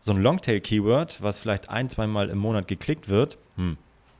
So 0.00 0.12
ein 0.12 0.22
Longtail-Keyword, 0.22 1.22
was 1.22 1.38
vielleicht 1.38 1.68
ein, 1.68 1.90
zweimal 1.90 2.30
im 2.30 2.38
Monat 2.38 2.66
geklickt 2.66 3.08
wird, 3.08 3.38
hm, 3.56 3.76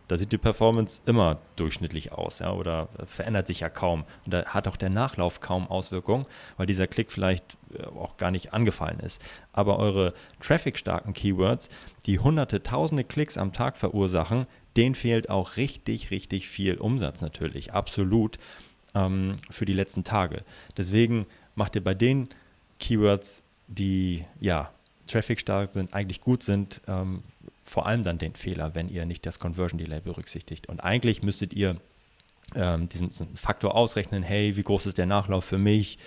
da 0.09 0.19
sieht 0.19 0.33
die 0.33 0.39
Performance 0.39 1.01
immer 1.07 1.39
durchschnittlich 1.57 2.13
aus 2.13 2.41
ja, 2.41 2.53
oder 2.53 2.89
verändert 3.07 3.47
sich 3.47 3.61
ja 3.61 3.69
kaum. 3.69 4.05
Und 4.25 4.35
da 4.35 4.45
hat 4.47 4.69
auch 4.69 4.77
der 4.77 4.91
Nachlauf 4.91 5.41
kaum 5.41 5.67
Auswirkungen, 5.69 6.27
weil 6.57 6.67
dieser 6.67 6.87
Klick 6.87 7.13
vielleicht 7.13 7.57
äh, 7.75 7.85
auch 7.85 8.17
gar 8.17 8.31
nicht 8.31 8.53
angefallen 8.53 9.01
ist. 9.01 9.23
Aber 9.53 9.79
eure 9.79 10.15
traffic-starken 10.41 11.15
Keywords, 11.15 11.69
die 12.07 12.19
hunderte, 12.19 12.63
tausende 12.63 13.05
Klicks 13.05 13.39
am 13.39 13.53
Tag 13.53 13.77
verursachen, 13.77 14.47
denen 14.77 14.95
fehlt 14.95 15.31
auch 15.31 15.57
richtig, 15.57 16.11
richtig 16.11 16.49
viel 16.49 16.77
Umsatz 16.77 17.21
natürlich, 17.21 17.73
absolut 17.73 18.39
ähm, 18.95 19.37
für 19.51 19.65
die 19.65 19.75
letzten 19.75 20.05
Tage. 20.05 20.45
Deswegen 20.77 21.27
macht 21.55 21.77
ihr 21.77 21.85
bei 21.85 21.95
den 21.95 22.29
Keywords, 22.79 23.43
die 23.69 24.25
ja 24.41 24.71
traffic 25.07 25.41
stark 25.41 25.73
sind, 25.73 25.95
eigentlich 25.95 26.21
gut 26.21 26.43
sind, 26.43 26.81
ähm, 26.87 27.23
vor 27.65 27.87
allem 27.87 28.03
dann 28.03 28.19
den 28.19 28.35
Fehler, 28.35 28.75
wenn 28.75 28.89
ihr 28.89 29.07
nicht 29.07 29.25
das 29.27 29.39
Conversion 29.39 29.79
Delay 29.79 30.01
berücksichtigt. 30.01 30.69
Und 30.69 30.81
eigentlich 30.81 31.23
müsstet 31.23 31.53
ihr 31.53 31.77
ähm, 32.55 32.89
diesen, 32.89 33.09
diesen, 33.09 33.37
Faktor 33.37 33.75
ausrechnen, 33.75 34.23
hey, 34.23 34.57
wie 34.57 34.63
groß 34.63 34.87
ist 34.87 34.99
der 34.99 35.07
Nachlauf 35.07 35.45
für 35.45 35.59
mich 35.59 35.99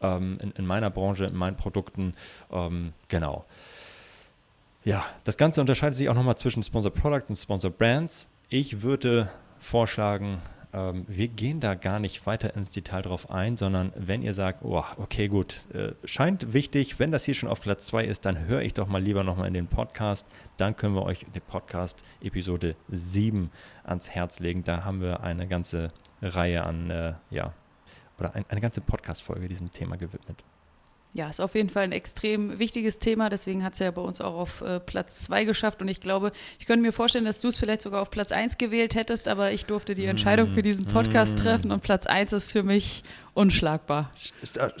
ähm, 0.00 0.38
in, 0.40 0.50
in, 0.52 0.66
meiner 0.66 0.90
Branche, 0.90 1.24
in 1.24 1.36
meinen 1.36 1.56
Produkten, 1.56 2.14
ähm, 2.50 2.92
genau. 3.08 3.44
Ja, 4.84 5.04
das 5.24 5.38
Ganze 5.38 5.60
unterscheidet 5.60 5.96
sich 5.96 6.08
auch 6.10 6.14
nochmal 6.14 6.36
zwischen 6.36 6.62
Sponsor 6.62 6.92
Product 6.92 7.24
und 7.28 7.36
Sponsor 7.36 7.70
Brands. 7.70 8.28
Ich 8.50 8.82
würde 8.82 9.30
vorschlagen, 9.58 10.42
ähm, 10.74 11.04
wir 11.06 11.28
gehen 11.28 11.60
da 11.60 11.74
gar 11.74 12.00
nicht 12.00 12.26
weiter 12.26 12.54
ins 12.56 12.70
Detail 12.70 13.02
drauf 13.02 13.30
ein, 13.30 13.56
sondern 13.56 13.92
wenn 13.94 14.22
ihr 14.22 14.34
sagt, 14.34 14.64
oh, 14.64 14.84
okay, 14.96 15.28
gut, 15.28 15.64
äh, 15.72 15.92
scheint 16.04 16.52
wichtig, 16.52 16.98
wenn 16.98 17.12
das 17.12 17.24
hier 17.24 17.34
schon 17.34 17.48
auf 17.48 17.60
Platz 17.60 17.86
2 17.86 18.04
ist, 18.04 18.26
dann 18.26 18.46
höre 18.46 18.62
ich 18.62 18.74
doch 18.74 18.88
mal 18.88 19.02
lieber 19.02 19.22
nochmal 19.22 19.46
in 19.46 19.54
den 19.54 19.68
Podcast. 19.68 20.26
Dann 20.56 20.76
können 20.76 20.94
wir 20.94 21.04
euch 21.04 21.24
den 21.24 21.42
Podcast 21.42 22.04
Episode 22.20 22.74
7 22.88 23.50
ans 23.84 24.10
Herz 24.10 24.40
legen. 24.40 24.64
Da 24.64 24.84
haben 24.84 25.00
wir 25.00 25.22
eine 25.22 25.46
ganze 25.46 25.92
Reihe 26.20 26.64
an, 26.64 26.90
äh, 26.90 27.14
ja, 27.30 27.52
oder 28.18 28.34
ein, 28.34 28.44
eine 28.48 28.60
ganze 28.60 28.80
Podcast-Folge 28.80 29.48
diesem 29.48 29.70
Thema 29.70 29.96
gewidmet. 29.96 30.42
Ja, 31.16 31.28
ist 31.28 31.40
auf 31.40 31.54
jeden 31.54 31.70
Fall 31.70 31.84
ein 31.84 31.92
extrem 31.92 32.58
wichtiges 32.58 32.98
Thema. 32.98 33.28
Deswegen 33.28 33.62
hat 33.62 33.74
es 33.74 33.78
ja 33.78 33.92
bei 33.92 34.02
uns 34.02 34.20
auch 34.20 34.34
auf 34.34 34.62
äh, 34.62 34.80
Platz 34.80 35.22
2 35.22 35.44
geschafft. 35.44 35.80
Und 35.80 35.86
ich 35.86 36.00
glaube, 36.00 36.32
ich 36.58 36.66
könnte 36.66 36.82
mir 36.82 36.90
vorstellen, 36.90 37.24
dass 37.24 37.38
du 37.38 37.46
es 37.46 37.56
vielleicht 37.56 37.82
sogar 37.82 38.02
auf 38.02 38.10
Platz 38.10 38.32
1 38.32 38.58
gewählt 38.58 38.96
hättest, 38.96 39.28
aber 39.28 39.52
ich 39.52 39.64
durfte 39.64 39.94
die 39.94 40.06
Entscheidung 40.06 40.54
für 40.54 40.62
diesen 40.62 40.86
Podcast 40.86 41.38
mm. 41.38 41.40
treffen 41.40 41.70
und 41.70 41.84
Platz 41.84 42.06
1 42.06 42.32
ist 42.32 42.50
für 42.50 42.64
mich 42.64 43.04
unschlagbar. 43.34 44.10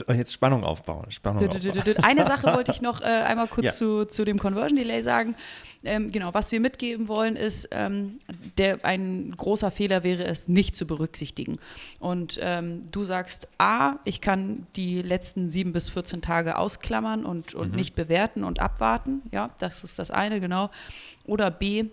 Jetzt 0.08 0.32
Spannung 0.32 0.64
aufbauen. 0.64 1.10
Spannung 1.10 1.48
aufbauen. 1.48 1.94
Eine 2.02 2.24
Sache 2.24 2.54
wollte 2.54 2.70
ich 2.70 2.80
noch 2.80 3.00
äh, 3.00 3.04
einmal 3.04 3.48
kurz 3.48 3.66
ja. 3.66 3.72
zu, 3.72 4.04
zu 4.06 4.24
dem 4.24 4.38
Conversion 4.38 4.76
Delay 4.78 5.02
sagen. 5.02 5.36
Ähm, 5.84 6.10
genau, 6.12 6.32
was 6.32 6.50
wir 6.50 6.60
mitgeben 6.60 7.08
wollen, 7.08 7.36
ist, 7.36 7.68
ähm, 7.70 8.20
der, 8.56 8.84
ein 8.84 9.34
großer 9.36 9.70
Fehler 9.70 10.02
wäre 10.02 10.24
es, 10.24 10.48
nicht 10.48 10.76
zu 10.76 10.86
berücksichtigen. 10.86 11.58
Und 12.00 12.38
ähm, 12.40 12.90
du 12.90 13.04
sagst, 13.04 13.48
A, 13.58 13.96
ich 14.04 14.20
kann 14.20 14.66
die 14.76 15.02
letzten 15.02 15.50
sieben 15.50 15.72
bis 15.72 15.90
14 15.90 16.22
Tage 16.22 16.56
ausklammern 16.56 17.26
und, 17.26 17.54
und 17.54 17.70
mhm. 17.70 17.76
nicht 17.76 17.94
bewerten 17.94 18.44
und 18.44 18.60
abwarten. 18.60 19.22
Ja, 19.30 19.50
das 19.58 19.84
ist 19.84 19.98
das 19.98 20.10
eine, 20.10 20.40
genau. 20.40 20.70
Oder 21.26 21.50
B, 21.50 21.86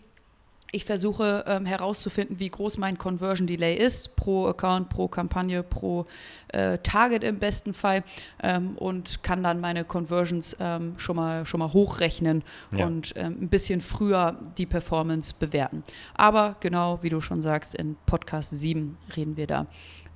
ich 0.71 0.86
versuche 0.86 1.43
ähm, 1.47 1.65
herauszufinden, 1.65 2.39
wie 2.39 2.49
groß 2.49 2.77
mein 2.77 2.97
Conversion 2.97 3.45
Delay 3.45 3.75
ist, 3.75 4.15
pro 4.15 4.47
Account, 4.47 4.89
pro 4.89 5.07
Kampagne, 5.07 5.63
pro 5.63 6.05
äh, 6.49 6.77
Target 6.77 7.23
im 7.23 7.39
besten 7.39 7.73
Fall 7.73 8.03
ähm, 8.41 8.77
und 8.77 9.21
kann 9.21 9.43
dann 9.43 9.60
meine 9.60 9.84
Conversions 9.84 10.55
ähm, 10.60 10.93
schon, 10.97 11.17
mal, 11.17 11.45
schon 11.45 11.60
mal 11.60 11.73
hochrechnen 11.73 12.43
ja. 12.73 12.86
und 12.86 13.13
ähm, 13.17 13.38
ein 13.41 13.49
bisschen 13.49 13.81
früher 13.81 14.38
die 14.57 14.65
Performance 14.65 15.36
bewerten. 15.38 15.84
Aber 16.13 16.55
genau 16.62 16.99
wie 17.01 17.10
du 17.10 17.19
schon 17.19 17.41
sagst, 17.41 17.75
in 17.75 17.97
Podcast 18.05 18.51
7 18.51 18.97
reden 19.15 19.36
wir 19.36 19.47
da 19.47 19.67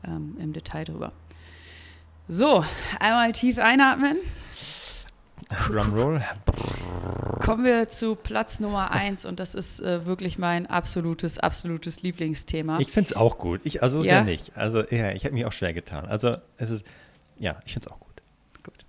ähm, 0.06 0.38
im 0.40 0.54
Detail 0.54 0.86
drüber. 0.86 1.12
So, 2.28 2.64
einmal 3.00 3.34
tief 3.34 3.60
einatmen. 3.60 4.18
Drumroll. 5.50 6.22
Kommen 7.44 7.66
wir 7.66 7.90
zu 7.90 8.16
Platz 8.16 8.60
Nummer 8.60 8.92
eins 8.92 9.26
und 9.26 9.40
das 9.40 9.56
ist 9.56 9.80
äh, 9.80 10.06
wirklich 10.06 10.38
mein 10.38 10.66
absolutes, 10.66 11.38
absolutes 11.38 12.02
Lieblingsthema. 12.02 12.80
Ich 12.80 12.92
finde 12.92 13.08
es 13.08 13.14
auch 13.14 13.38
gut. 13.38 13.62
Ich, 13.64 13.84
also 13.84 14.00
ist 14.00 14.08
ja? 14.08 14.16
ja 14.16 14.24
nicht. 14.24 14.52
Also 14.56 14.84
ja, 14.90 15.12
ich 15.12 15.26
habe 15.26 15.34
mich 15.34 15.46
auch 15.46 15.52
schwer 15.52 15.74
getan. 15.74 16.06
Also 16.06 16.38
es 16.58 16.70
ist, 16.70 16.86
ja, 17.38 17.60
ich 17.66 17.74
finde 17.74 17.88
es 17.88 17.94
auch 17.94 18.00
gut. 18.00 18.22
Gut. 18.64 18.86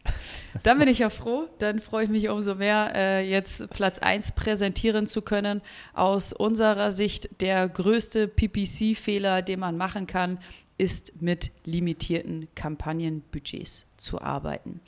dann 0.63 0.79
bin 0.79 0.89
ich 0.89 1.01
ja 1.01 1.11
froh. 1.11 1.49
Dann 1.59 1.81
freue 1.81 2.05
ich 2.05 2.11
mich 2.11 2.29
umso 2.29 2.55
mehr, 2.55 2.93
äh, 2.95 3.29
jetzt 3.29 3.69
Platz 3.71 3.99
1 3.99 4.33
präsentieren 4.33 5.07
zu 5.07 5.21
können. 5.21 5.61
Aus 5.93 6.33
unserer 6.33 6.93
Sicht 6.93 7.43
der 7.43 7.69
größte 7.69 8.29
PPC-Fehler, 8.29 9.43
den 9.43 9.61
man 9.61 9.77
machen 9.77 10.07
kann, 10.07 10.39
ist 10.79 11.21
mit 11.21 11.53
limitierten 11.65 12.49
Kampagnenbudgets 12.55 13.87
zu 13.97 14.21
arbeiten. 14.21 14.81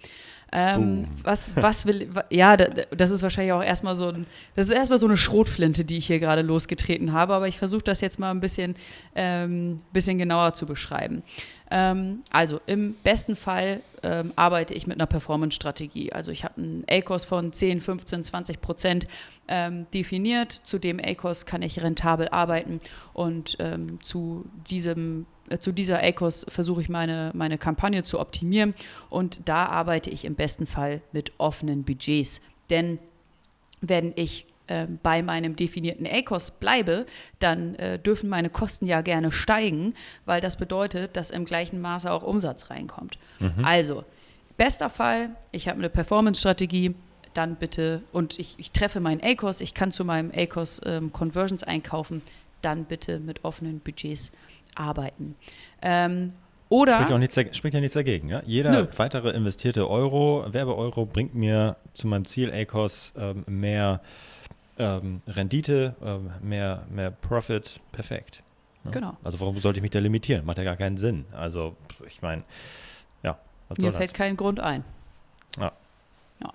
Ähm, 0.51 1.07
was, 1.23 1.55
was 1.57 1.85
will, 1.85 2.09
ja, 2.31 2.57
das 2.57 3.11
ist 3.11 3.23
wahrscheinlich 3.23 3.53
auch 3.53 3.63
erstmal 3.63 3.97
so 3.97 4.09
ein, 4.09 4.27
das 4.57 4.67
ist 4.67 4.73
erstmal 4.73 4.99
so 4.99 5.07
eine 5.07 5.19
Schrotflinte, 5.19 5.85
die 5.85 5.99
ich 5.99 6.07
hier 6.07 6.21
gerade 6.21 6.41
losgetreten 6.41 7.13
habe, 7.13 7.35
aber 7.35 7.49
ich 7.49 7.59
versuche 7.59 7.83
das 7.83 8.01
jetzt 8.01 8.19
mal 8.19 8.31
ein 8.31 8.41
bisschen, 8.41 8.75
ähm, 9.15 9.81
bisschen 9.93 10.17
genauer 10.17 10.55
zu 10.55 10.65
beschreiben. 10.65 11.23
Ähm, 11.71 12.23
also 12.31 12.61
im 12.67 12.95
besten 13.05 13.37
Fall 13.37 13.83
ähm, 14.03 14.33
arbeite 14.37 14.73
ich 14.73 14.87
mit 14.87 14.97
einer 14.97 15.07
Performance-Strategie. 15.07 16.13
Also 16.13 16.33
ich 16.33 16.45
habe 16.45 16.63
einen 16.63 16.85
ACOS 16.89 17.25
von 17.27 17.53
10, 17.53 17.81
15, 17.81 18.25
20 18.25 18.61
Prozent 18.61 19.07
ähm, 19.49 19.87
definiert. 19.93 20.53
Zu 20.53 20.79
dem 20.79 20.99
ACOS 20.99 21.45
kann 21.45 21.61
ich 21.61 21.83
rentabel 21.83 22.29
arbeiten 22.29 22.81
und 23.13 23.57
ähm, 23.61 24.01
zu 24.03 24.47
diesem 24.69 25.27
zu 25.59 25.73
dieser 25.73 26.03
ACOS 26.03 26.47
versuche 26.49 26.81
ich 26.81 26.89
meine, 26.89 27.31
meine 27.35 27.59
Kampagne 27.59 28.03
zu 28.03 28.21
optimieren 28.21 28.75
und 29.09 29.41
da 29.45 29.67
arbeite 29.67 30.11
ich 30.11 30.25
im 30.25 30.35
besten 30.35 30.67
Fall 30.67 31.01
mit 31.13 31.33
offenen 31.39 31.85
Budgets. 31.85 32.41
Denn 32.71 32.99
wenn 33.81 34.13
ich 34.17 34.47
äh, 34.69 34.87
bei 35.03 35.23
meinem 35.23 35.57
definierten 35.57 36.07
ACOS 36.07 36.53
bleibe, 36.53 37.07
dann 37.39 37.75
äh, 37.77 37.99
dürfen 37.99 38.29
meine 38.29 38.51
Kosten 38.51 38.87
ja 38.87 39.01
gerne 39.01 39.33
steigen, 39.33 39.95
weil 40.27 40.41
das 40.41 40.57
bedeutet, 40.57 41.17
dass 41.17 41.31
im 41.31 41.45
gleichen 41.45 41.81
Maße 41.81 42.11
auch 42.11 42.23
Umsatz 42.23 42.69
reinkommt. 42.69 43.19
Mhm. 43.39 43.65
Also, 43.65 44.05
bester 44.57 44.91
Fall, 44.91 45.31
ich 45.53 45.69
habe 45.69 45.79
eine 45.79 45.89
Performance-Strategie, 45.89 46.95
dann 47.33 47.57
bitte, 47.57 48.03
und 48.13 48.39
ich, 48.39 48.57
ich 48.59 48.73
treffe 48.73 49.01
meinen 49.01 49.23
ACOS, 49.23 49.61
ich 49.61 49.73
kann 49.73 49.91
zu 49.91 50.05
meinem 50.05 50.31
ACOS 50.35 50.83
ähm, 50.85 51.13
Conversions 51.13 51.63
einkaufen, 51.63 52.21
dann 52.61 52.85
bitte 52.85 53.21
mit 53.21 53.45
offenen 53.45 53.81
Budgets 53.81 54.33
arbeiten. 54.79 55.35
Ähm, 55.83 56.33
oder 56.69 56.97
spricht, 56.97 57.13
auch 57.13 57.19
nichts, 57.19 57.57
spricht 57.57 57.75
ja 57.75 57.81
nichts 57.81 57.95
dagegen. 57.95 58.29
Ja? 58.29 58.43
Jeder 58.45 58.71
nö. 58.71 58.87
weitere 58.97 59.31
investierte 59.31 59.89
Euro, 59.89 60.45
Werbeeuro, 60.51 61.07
bringt 61.07 61.35
mir 61.35 61.77
zu 61.95 62.07
meinem 62.07 62.25
Ziel 62.27 62.53
ACOS 62.53 63.15
ähm, 63.17 63.45
mehr 63.47 64.01
ähm, 64.79 65.23
Rendite, 65.27 65.97
ähm, 66.05 66.31
mehr, 66.43 66.85
mehr 66.91 67.11
Profit. 67.11 67.81
Perfekt. 67.93 68.43
Ja? 68.85 68.91
Genau. 68.91 69.17
Also 69.25 69.41
warum 69.41 69.59
sollte 69.59 69.79
ich 69.79 69.83
mich 69.83 69.91
da 69.91 69.99
limitieren? 69.99 70.45
Macht 70.45 70.59
ja 70.59 70.65
gar 70.65 70.77
keinen 70.77 70.99
Sinn. 70.99 71.25
Also 71.33 71.75
ich 72.05 72.21
meine, 72.21 72.43
ja. 73.23 73.39
Mir 73.79 73.93
fällt 73.93 74.11
das? 74.11 74.13
kein 74.13 74.37
Grund 74.37 74.61
ein. 74.61 74.85
Ja. 75.59 75.73
Ja. 76.41 76.53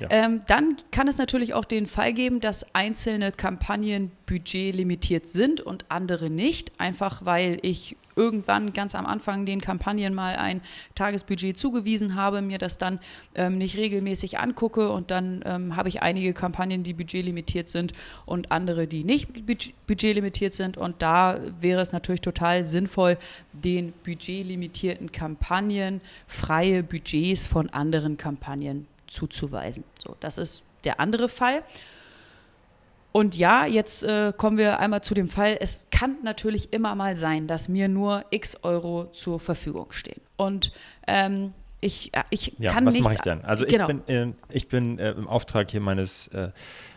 Ja. 0.00 0.08
Ähm, 0.10 0.42
dann 0.46 0.76
kann 0.90 1.08
es 1.08 1.18
natürlich 1.18 1.54
auch 1.54 1.64
den 1.64 1.86
Fall 1.86 2.12
geben, 2.12 2.40
dass 2.40 2.74
einzelne 2.74 3.32
Kampagnen 3.32 4.10
budgetlimitiert 4.26 5.28
sind 5.28 5.60
und 5.60 5.84
andere 5.88 6.30
nicht, 6.30 6.72
einfach 6.78 7.24
weil 7.24 7.58
ich 7.62 7.96
irgendwann 8.16 8.72
ganz 8.72 8.94
am 8.94 9.06
Anfang 9.06 9.46
den 9.46 9.60
Kampagnen 9.60 10.14
mal 10.14 10.36
ein 10.36 10.60
Tagesbudget 10.94 11.58
zugewiesen 11.58 12.14
habe, 12.14 12.42
mir 12.42 12.58
das 12.58 12.78
dann 12.78 12.98
ähm, 13.34 13.58
nicht 13.58 13.76
regelmäßig 13.76 14.38
angucke 14.38 14.90
und 14.90 15.10
dann 15.10 15.42
ähm, 15.46 15.76
habe 15.76 15.88
ich 15.88 16.02
einige 16.02 16.34
Kampagnen, 16.34 16.82
die 16.82 16.92
budgetlimitiert 16.92 17.68
sind 17.68 17.92
und 18.26 18.52
andere, 18.52 18.86
die 18.86 19.04
nicht 19.04 19.28
budgetlimitiert 19.86 20.54
sind 20.54 20.76
und 20.76 21.00
da 21.00 21.38
wäre 21.60 21.80
es 21.80 21.92
natürlich 21.92 22.20
total 22.20 22.64
sinnvoll, 22.64 23.16
den 23.52 23.92
budgetlimitierten 24.04 25.12
Kampagnen 25.12 26.00
freie 26.26 26.82
Budgets 26.82 27.46
von 27.46 27.70
anderen 27.70 28.16
Kampagnen 28.16 28.86
zuzuweisen. 29.12 29.84
So, 30.02 30.16
das 30.20 30.38
ist 30.38 30.64
der 30.84 31.00
andere 31.00 31.28
Fall. 31.28 31.62
Und 33.12 33.36
ja, 33.36 33.66
jetzt 33.66 34.04
äh, 34.04 34.32
kommen 34.34 34.56
wir 34.56 34.80
einmal 34.80 35.02
zu 35.02 35.12
dem 35.12 35.28
Fall, 35.28 35.58
es 35.60 35.86
kann 35.90 36.16
natürlich 36.22 36.72
immer 36.72 36.94
mal 36.94 37.14
sein, 37.14 37.46
dass 37.46 37.68
mir 37.68 37.88
nur 37.88 38.24
x 38.30 38.56
Euro 38.62 39.10
zur 39.12 39.38
Verfügung 39.38 39.92
stehen. 39.92 40.22
Und 40.36 40.72
ähm, 41.06 41.52
ich, 41.82 42.14
äh, 42.14 42.22
ich 42.30 42.54
ja, 42.58 42.72
kann 42.72 42.86
was 42.86 42.94
nichts. 42.94 43.06
Was 43.06 43.18
mache 43.18 43.34
ich 43.34 43.40
denn? 43.40 43.44
Also 43.44 43.66
genau. 43.66 43.88
ich 43.88 43.96
bin, 43.96 44.08
äh, 44.08 44.32
ich 44.48 44.68
bin 44.68 44.98
äh, 44.98 45.10
im 45.10 45.28
Auftrag 45.28 45.70
hier 45.70 45.80
meines, 45.80 46.28
äh, 46.28 46.52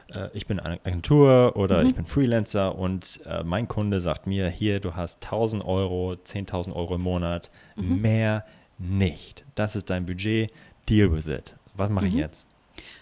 äh, 0.07 0.29
ich 0.33 0.47
bin 0.47 0.61
eine 0.61 0.79
Agentur 0.85 1.57
oder 1.57 1.81
mhm. 1.81 1.89
ich 1.89 1.95
bin 1.95 2.05
Freelancer 2.05 2.75
und 2.75 3.19
mein 3.43 3.67
Kunde 3.67 3.99
sagt 3.99 4.25
mir, 4.25 4.47
hier, 4.47 4.79
du 4.79 4.95
hast 4.95 5.25
1000 5.25 5.65
Euro, 5.65 6.13
10.000 6.13 6.73
Euro 6.73 6.95
im 6.95 7.01
Monat, 7.01 7.51
mhm. 7.75 8.01
mehr 8.01 8.45
nicht. 8.77 9.43
Das 9.55 9.75
ist 9.75 9.89
dein 9.89 10.05
Budget, 10.05 10.51
deal 10.87 11.11
with 11.11 11.27
it. 11.27 11.55
Was 11.75 11.89
mache 11.89 12.05
mhm. 12.05 12.11
ich 12.11 12.17
jetzt? 12.17 12.47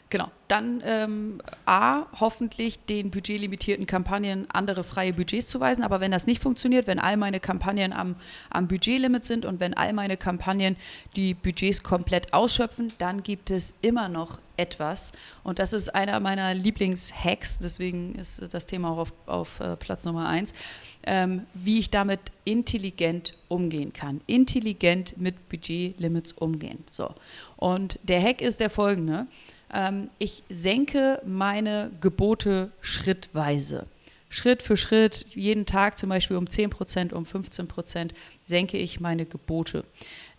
Genau. 0.09 0.29
Dann 0.47 0.83
ähm, 0.85 1.41
A, 1.65 2.03
hoffentlich 2.19 2.77
den 2.85 3.09
budgetlimitierten 3.09 3.87
Kampagnen 3.87 4.45
andere 4.51 4.83
freie 4.83 5.11
Budgets 5.11 5.47
zuweisen. 5.47 5.83
Aber 5.83 6.01
wenn 6.01 6.11
das 6.11 6.27
nicht 6.27 6.39
funktioniert, 6.39 6.85
wenn 6.85 6.99
all 6.99 7.17
meine 7.17 7.39
Kampagnen 7.39 7.93
am, 7.93 8.15
am 8.51 8.67
Budgetlimit 8.67 9.25
sind 9.25 9.43
und 9.43 9.59
wenn 9.59 9.73
all 9.73 9.91
meine 9.93 10.15
Kampagnen 10.15 10.75
die 11.15 11.33
Budgets 11.33 11.81
komplett 11.81 12.31
ausschöpfen, 12.31 12.93
dann 12.99 13.23
gibt 13.23 13.49
es 13.49 13.73
immer 13.81 14.07
noch 14.07 14.39
etwas. 14.55 15.13
Und 15.43 15.57
das 15.57 15.73
ist 15.73 15.95
einer 15.95 16.19
meiner 16.19 16.53
Lieblingshacks, 16.53 17.57
deswegen 17.57 18.13
ist 18.13 18.53
das 18.53 18.67
Thema 18.67 18.91
auch 18.91 18.97
auf, 18.97 19.13
auf 19.25 19.59
äh, 19.59 19.75
Platz 19.77 20.05
Nummer 20.05 20.27
eins, 20.27 20.53
ähm, 21.07 21.47
wie 21.55 21.79
ich 21.79 21.89
damit 21.89 22.19
intelligent 22.45 23.33
umgehen 23.47 23.93
kann. 23.93 24.21
Intelligent 24.27 25.17
mit 25.17 25.49
Budgetlimits 25.49 26.33
umgehen. 26.33 26.83
So. 26.91 27.15
Und 27.57 27.97
der 28.03 28.21
Hack 28.21 28.41
ist 28.41 28.59
der 28.59 28.69
folgende 28.69 29.25
ähm, 29.73 30.09
ich 30.19 30.43
senke 30.49 31.21
meine 31.25 31.91
Gebote 31.99 32.71
schrittweise. 32.81 33.87
Schritt 34.29 34.63
für 34.63 34.77
Schritt, 34.77 35.25
jeden 35.35 35.65
Tag 35.65 35.97
zum 35.97 36.09
Beispiel 36.09 36.37
um 36.37 36.49
10 36.49 36.69
Prozent, 36.69 37.13
um 37.13 37.25
15 37.25 37.67
Prozent, 37.67 38.13
senke 38.43 38.77
ich 38.77 38.99
meine 38.99 39.25
Gebote. 39.25 39.83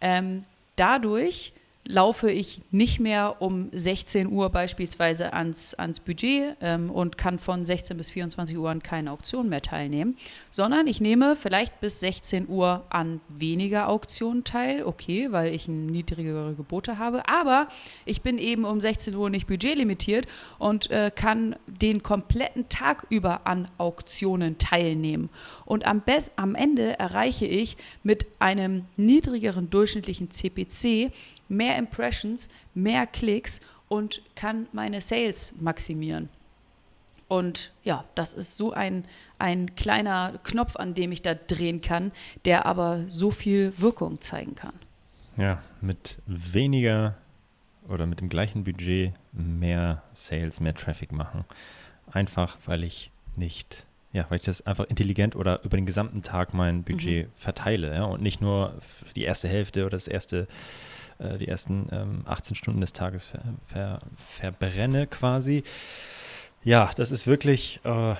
Ähm, 0.01 0.43
dadurch 0.77 1.53
laufe 1.87 2.31
ich 2.31 2.63
nicht 2.71 2.99
mehr 2.99 3.43
um 3.43 3.69
16 3.73 4.31
Uhr 4.31 4.49
beispielsweise 4.49 5.35
ans, 5.35 5.75
ans 5.75 6.01
Budget 6.01 6.57
ähm, 6.63 6.91
und 6.91 7.19
kann 7.19 7.39
von 7.39 7.67
16 7.67 7.97
bis 7.97 8.11
24 8.11 8.57
Uhr 8.57 8.71
an 8.71 8.83
keine 8.83 9.11
Auktion 9.11 9.51
mehr 9.51 9.61
teilnehmen, 9.61 10.17
sondern 10.51 10.87
ich 10.87 11.03
nehme 11.03 11.37
vielleicht 11.37 11.81
bis 11.81 12.01
16 12.01 12.49
Uhr 12.49 12.85
an 12.89 13.21
weniger 13.29 13.89
Auktionen 13.89 14.45
teil, 14.45 14.85
okay, 14.85 15.31
weil 15.31 15.55
ich 15.55 15.69
niedrigere 15.69 16.55
Gebote 16.55 16.99
habe, 16.99 17.29
aber 17.29 17.69
ich 18.07 18.23
bin 18.23 18.39
eben 18.39 18.65
um 18.65 18.81
16 18.81 19.15
Uhr 19.15 19.29
nicht 19.29 19.47
budgetlimitiert 19.47 20.27
und 20.59 20.91
äh, 20.91 21.11
kann 21.15 21.55
den 21.67 22.03
kompletten 22.03 22.71
Tag 22.71 23.07
über 23.11 23.47
an 23.47 23.69
Auktionen 23.77 24.57
teilnehmen. 24.57 25.29
Und 25.67 25.87
am, 25.87 26.03
am 26.37 26.55
Ende 26.55 26.99
erreiche 26.99 27.47
ich 27.47 27.77
mit 28.03 28.27
einem 28.39 28.87
niedrigeren 28.97 29.69
durchschnittlichen 29.69 30.31
CPC 30.31 31.13
mehr 31.49 31.77
Impressions, 31.79 32.49
mehr 32.75 33.07
Klicks 33.07 33.61
und 33.89 34.23
kann 34.35 34.67
meine 34.73 35.01
Sales 35.01 35.55
maximieren. 35.61 36.29
Und 37.29 37.73
ja, 37.83 38.05
das 38.15 38.35
ist 38.35 38.57
so 38.57 38.73
ein, 38.73 39.05
ein 39.39 39.75
kleiner 39.75 40.39
Knopf, 40.45 40.77
an 40.77 40.95
dem 40.95 41.11
ich 41.11 41.23
da 41.23 41.35
drehen 41.35 41.81
kann, 41.81 42.13
der 42.45 42.67
aber 42.67 43.05
so 43.09 43.31
viel 43.31 43.73
Wirkung 43.79 44.21
zeigen 44.21 44.55
kann. 44.55 44.75
Ja, 45.37 45.63
mit 45.81 46.19
weniger 46.27 47.17
oder 47.89 48.07
mit 48.07 48.21
dem 48.21 48.29
gleichen 48.29 48.65
Budget 48.65 49.13
mehr 49.33 50.03
Sales, 50.13 50.61
mehr 50.61 50.75
Traffic 50.75 51.13
machen. 51.13 51.45
Einfach, 52.13 52.57
weil 52.67 52.85
ich 52.85 53.11
nicht, 53.37 53.87
ja, 54.13 54.27
weil 54.29 54.39
ich 54.39 54.45
das 54.45 54.67
einfach 54.67 54.85
intelligent 54.85 55.35
oder 55.35 55.63
über 55.65 55.77
den 55.77 55.87
gesamten 55.87 56.23
Tag 56.23 56.55
mein 56.55 56.85
Budget 56.85 57.27
mhm. 57.27 57.33
verteile 57.37 57.95
ja, 57.95 58.05
und 58.05 58.23
nicht 58.23 58.41
nur 58.41 58.79
die 59.17 59.25
erste 59.25 59.49
Hälfte 59.49 59.83
oder 59.83 59.91
das 59.91 60.09
erste 60.09 60.47
äh, 61.25 61.39
die 61.39 61.49
ersten 61.49 61.89
ähm, 61.93 62.23
18 62.27 62.55
Stunden 62.55 62.81
des 62.81 62.93
Tages 62.93 63.25
ver, 63.27 63.43
ver, 63.67 64.01
verbrenne 64.17 65.07
quasi. 65.07 65.65
Ja, 66.63 66.91
das 66.97 67.11
ist 67.11 67.27
wirklich 67.27 67.81
äh, 67.85 68.15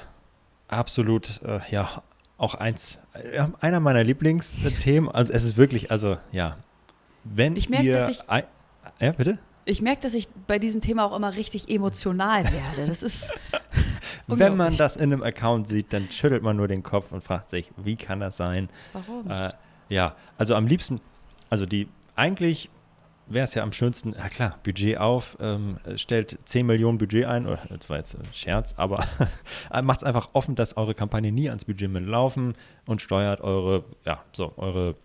absolut, 0.69 1.41
äh, 1.43 1.61
ja, 1.71 2.03
auch 2.37 2.55
eins, 2.55 2.99
äh, 3.15 3.45
einer 3.61 3.81
meiner 3.81 4.05
Lieblingsthemen. 4.05 5.11
Also 5.11 5.33
es 5.33 5.45
ist 5.45 5.57
wirklich, 5.57 5.91
also 5.91 6.19
ja, 6.33 6.57
wenn 7.25 7.57
ich 7.57 7.69
merke, 7.69 7.93
dass 7.93 8.09
ich, 8.09 8.21
ja, 9.01 9.13
bitte? 9.13 9.39
Ich 9.67 9.81
merke, 9.81 10.03
dass 10.03 10.13
ich 10.15 10.29
bei 10.47 10.59
diesem 10.59 10.81
Thema 10.83 11.05
auch 11.07 11.17
immer 11.17 11.35
richtig 11.35 11.71
emotional 11.71 12.45
werde. 12.45 12.87
Das 12.87 13.03
ist. 13.03 13.33
Wenn 14.27 14.57
man 14.57 14.77
das 14.77 14.97
in 14.97 15.13
einem 15.13 15.23
Account 15.23 15.69
sieht, 15.69 15.93
dann 15.93 16.11
schüttelt 16.11 16.43
man 16.43 16.57
nur 16.57 16.67
den 16.67 16.83
Kopf 16.83 17.13
und 17.13 17.23
fragt 17.23 17.51
sich, 17.51 17.71
wie 17.77 17.97
kann 17.97 18.21
das 18.21 18.39
sein? 18.39 18.71
Warum? 18.95 19.31
Äh, 19.31 19.53
ja, 19.91 20.17
also 20.39 20.55
am 20.55 20.67
liebsten, 20.67 21.01
also 21.51 21.67
die 21.67 21.89
eigentlich 22.17 22.71
wäre 23.27 23.45
es 23.45 23.55
ja 23.55 23.63
am 23.63 23.73
schönsten, 23.73 24.13
ja 24.13 24.29
klar, 24.29 24.59
Budget 24.63 24.99
auf, 24.99 25.37
ähm, 25.41 25.79
stellt 25.97 26.39
10 26.45 26.67
Millionen 26.67 26.99
Budget 26.99 27.27
ein, 27.27 27.47
oder 27.47 27.61
das 27.69 27.89
war 27.89 27.97
jetzt 27.97 28.15
ein 28.15 28.29
Scherz, 28.33 28.75
aber 28.77 29.05
macht 29.83 29.99
es 29.99 30.05
einfach 30.05 30.31
offen, 30.33 30.55
dass 30.55 30.77
eure 30.77 30.95
Kampagne 30.95 31.33
nie 31.33 31.49
ans 31.49 31.65
Budget 31.65 31.91
mitlaufen 31.91 32.55
und 32.87 33.03
steuert 33.03 33.41
eure, 33.41 33.85
ja, 34.05 34.23
so, 34.33 34.53
eure 34.57 34.97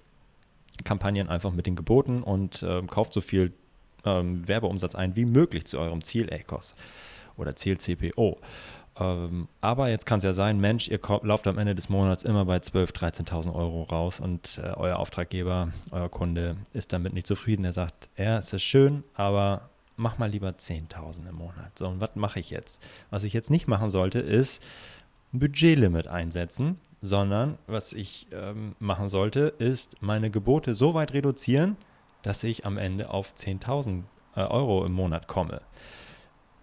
Kampagnen 0.83 1.29
einfach 1.29 1.51
mit 1.51 1.67
den 1.67 1.75
Geboten 1.75 2.23
und 2.23 2.63
ähm, 2.63 2.87
kauft 2.87 3.13
so 3.13 3.21
viel 3.21 3.53
ähm, 4.05 4.47
Werbeumsatz 4.47 4.95
ein 4.95 5.15
wie 5.15 5.25
möglich 5.25 5.65
zu 5.65 5.79
eurem 5.79 6.03
Ziel 6.03 6.31
ACOS 6.31 6.75
oder 7.37 7.55
Ziel 7.55 7.77
CPO. 7.77 8.37
Ähm, 8.37 8.39
aber 8.99 9.89
jetzt 9.89 10.05
kann 10.05 10.17
es 10.17 10.23
ja 10.25 10.33
sein, 10.33 10.59
Mensch, 10.59 10.89
ihr 10.89 10.99
lauft 11.21 11.47
am 11.47 11.57
Ende 11.57 11.73
des 11.73 11.87
Monats 11.87 12.23
immer 12.23 12.43
bei 12.43 12.57
12.000, 12.57 13.25
13.000 13.25 13.55
Euro 13.55 13.83
raus 13.83 14.19
und 14.19 14.61
äh, 14.61 14.71
euer 14.75 14.97
Auftraggeber, 14.97 15.71
euer 15.91 16.09
Kunde 16.09 16.57
ist 16.73 16.91
damit 16.91 17.13
nicht 17.13 17.25
zufrieden. 17.25 17.63
Er 17.63 17.71
sagt, 17.71 18.09
ja, 18.17 18.37
es 18.37 18.51
ist 18.51 18.63
schön, 18.63 19.03
aber 19.13 19.69
mach 19.95 20.17
mal 20.17 20.29
lieber 20.29 20.49
10.000 20.49 21.29
im 21.29 21.35
Monat. 21.35 21.77
So, 21.77 21.87
und 21.87 22.01
was 22.01 22.15
mache 22.15 22.41
ich 22.41 22.49
jetzt? 22.49 22.85
Was 23.09 23.23
ich 23.23 23.31
jetzt 23.31 23.49
nicht 23.49 23.67
machen 23.67 23.89
sollte, 23.89 24.19
ist 24.19 24.61
ein 25.33 25.39
Budgetlimit 25.39 26.07
einsetzen, 26.07 26.77
sondern 27.01 27.57
was 27.67 27.93
ich 27.93 28.27
ähm, 28.33 28.75
machen 28.79 29.07
sollte, 29.07 29.53
ist 29.59 30.01
meine 30.01 30.29
Gebote 30.29 30.75
so 30.75 30.93
weit 30.93 31.13
reduzieren, 31.13 31.77
dass 32.21 32.43
ich 32.43 32.65
am 32.65 32.77
Ende 32.77 33.11
auf 33.11 33.33
10.000 33.33 34.03
äh, 34.35 34.41
Euro 34.41 34.85
im 34.85 34.91
Monat 34.91 35.27
komme. 35.27 35.61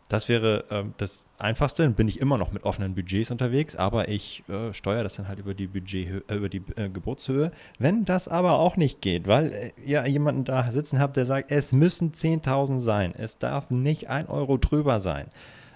Das 0.09 0.29
wäre 0.29 0.65
äh, 0.71 0.85
das 0.99 1.27
Einfachste. 1.39 1.83
Dann 1.83 1.95
bin 1.95 2.09
ich 2.09 2.21
immer 2.21 2.39
noch 2.39 2.53
mit 2.53 2.65
offenen 2.65 2.95
Budgets 2.95 3.31
unterwegs, 3.31 3.77
aber 3.77 4.09
ich 4.09 4.45
äh, 4.49 4.73
steuere 4.73 5.03
das 5.03 5.17
dann 5.17 5.29
halt 5.29 5.39
über 5.39 5.55
die 5.55 5.67
Budget, 5.67 6.29
äh, 6.31 6.35
über 6.35 6.49
die 6.49 6.63
äh, 6.77 6.89
Geburtshöhe. 6.89 7.51
Wenn 7.79 8.05
das 8.05 8.29
aber 8.29 8.59
auch 8.59 8.77
nicht 8.77 9.01
geht, 9.01 9.27
weil 9.27 9.53
äh, 9.53 9.73
ihr 9.85 10.07
jemanden 10.07 10.45
da 10.45 10.71
sitzen 10.71 11.01
habt, 11.01 11.17
der 11.17 11.27
sagt, 11.27 11.51
es 11.51 11.73
müssen 11.73 12.13
10.000 12.13 12.81
sein, 12.81 13.15
es 13.17 13.39
darf 13.39 13.71
nicht 13.71 14.09
ein 14.09 14.29
Euro 14.29 14.59
drüber 14.59 15.01
sein, 15.01 15.27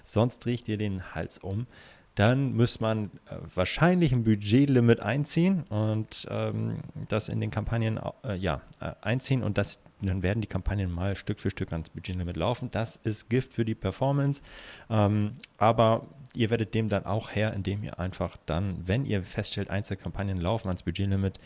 sonst 0.03 0.45
riecht 0.45 0.67
ihr 0.69 0.77
den 0.77 1.13
Hals 1.13 1.37
um 1.37 1.67
dann 2.15 2.55
muss 2.55 2.79
man 2.79 3.05
äh, 3.29 3.35
wahrscheinlich 3.55 4.11
ein 4.11 4.23
Budgetlimit 4.23 4.99
einziehen 4.99 5.63
und 5.63 6.27
ähm, 6.29 6.79
das 7.07 7.29
in 7.29 7.39
den 7.39 7.51
Kampagnen 7.51 7.99
äh, 8.23 8.35
ja, 8.35 8.61
äh, 8.79 8.91
einziehen 9.01 9.43
und 9.43 9.57
das, 9.57 9.79
dann 10.01 10.21
werden 10.21 10.41
die 10.41 10.47
Kampagnen 10.47 10.91
mal 10.91 11.15
Stück 11.15 11.39
für 11.39 11.49
Stück 11.49 11.71
ans 11.71 11.89
Budgetlimit 11.89 12.35
laufen. 12.35 12.69
Das 12.71 12.97
ist 12.97 13.29
Gift 13.29 13.53
für 13.53 13.63
die 13.63 13.75
Performance, 13.75 14.41
ähm, 14.89 15.35
aber 15.57 16.07
ihr 16.35 16.49
werdet 16.49 16.73
dem 16.73 16.89
dann 16.89 17.05
auch 17.05 17.31
her, 17.31 17.53
indem 17.53 17.83
ihr 17.83 17.97
einfach 17.99 18.35
dann, 18.45 18.87
wenn 18.87 19.05
ihr 19.05 19.23
feststellt, 19.23 19.69
Einzelkampagnen 19.69 20.39
laufen 20.39 20.67
ans 20.67 20.83
Budgetlimit, 20.83 21.39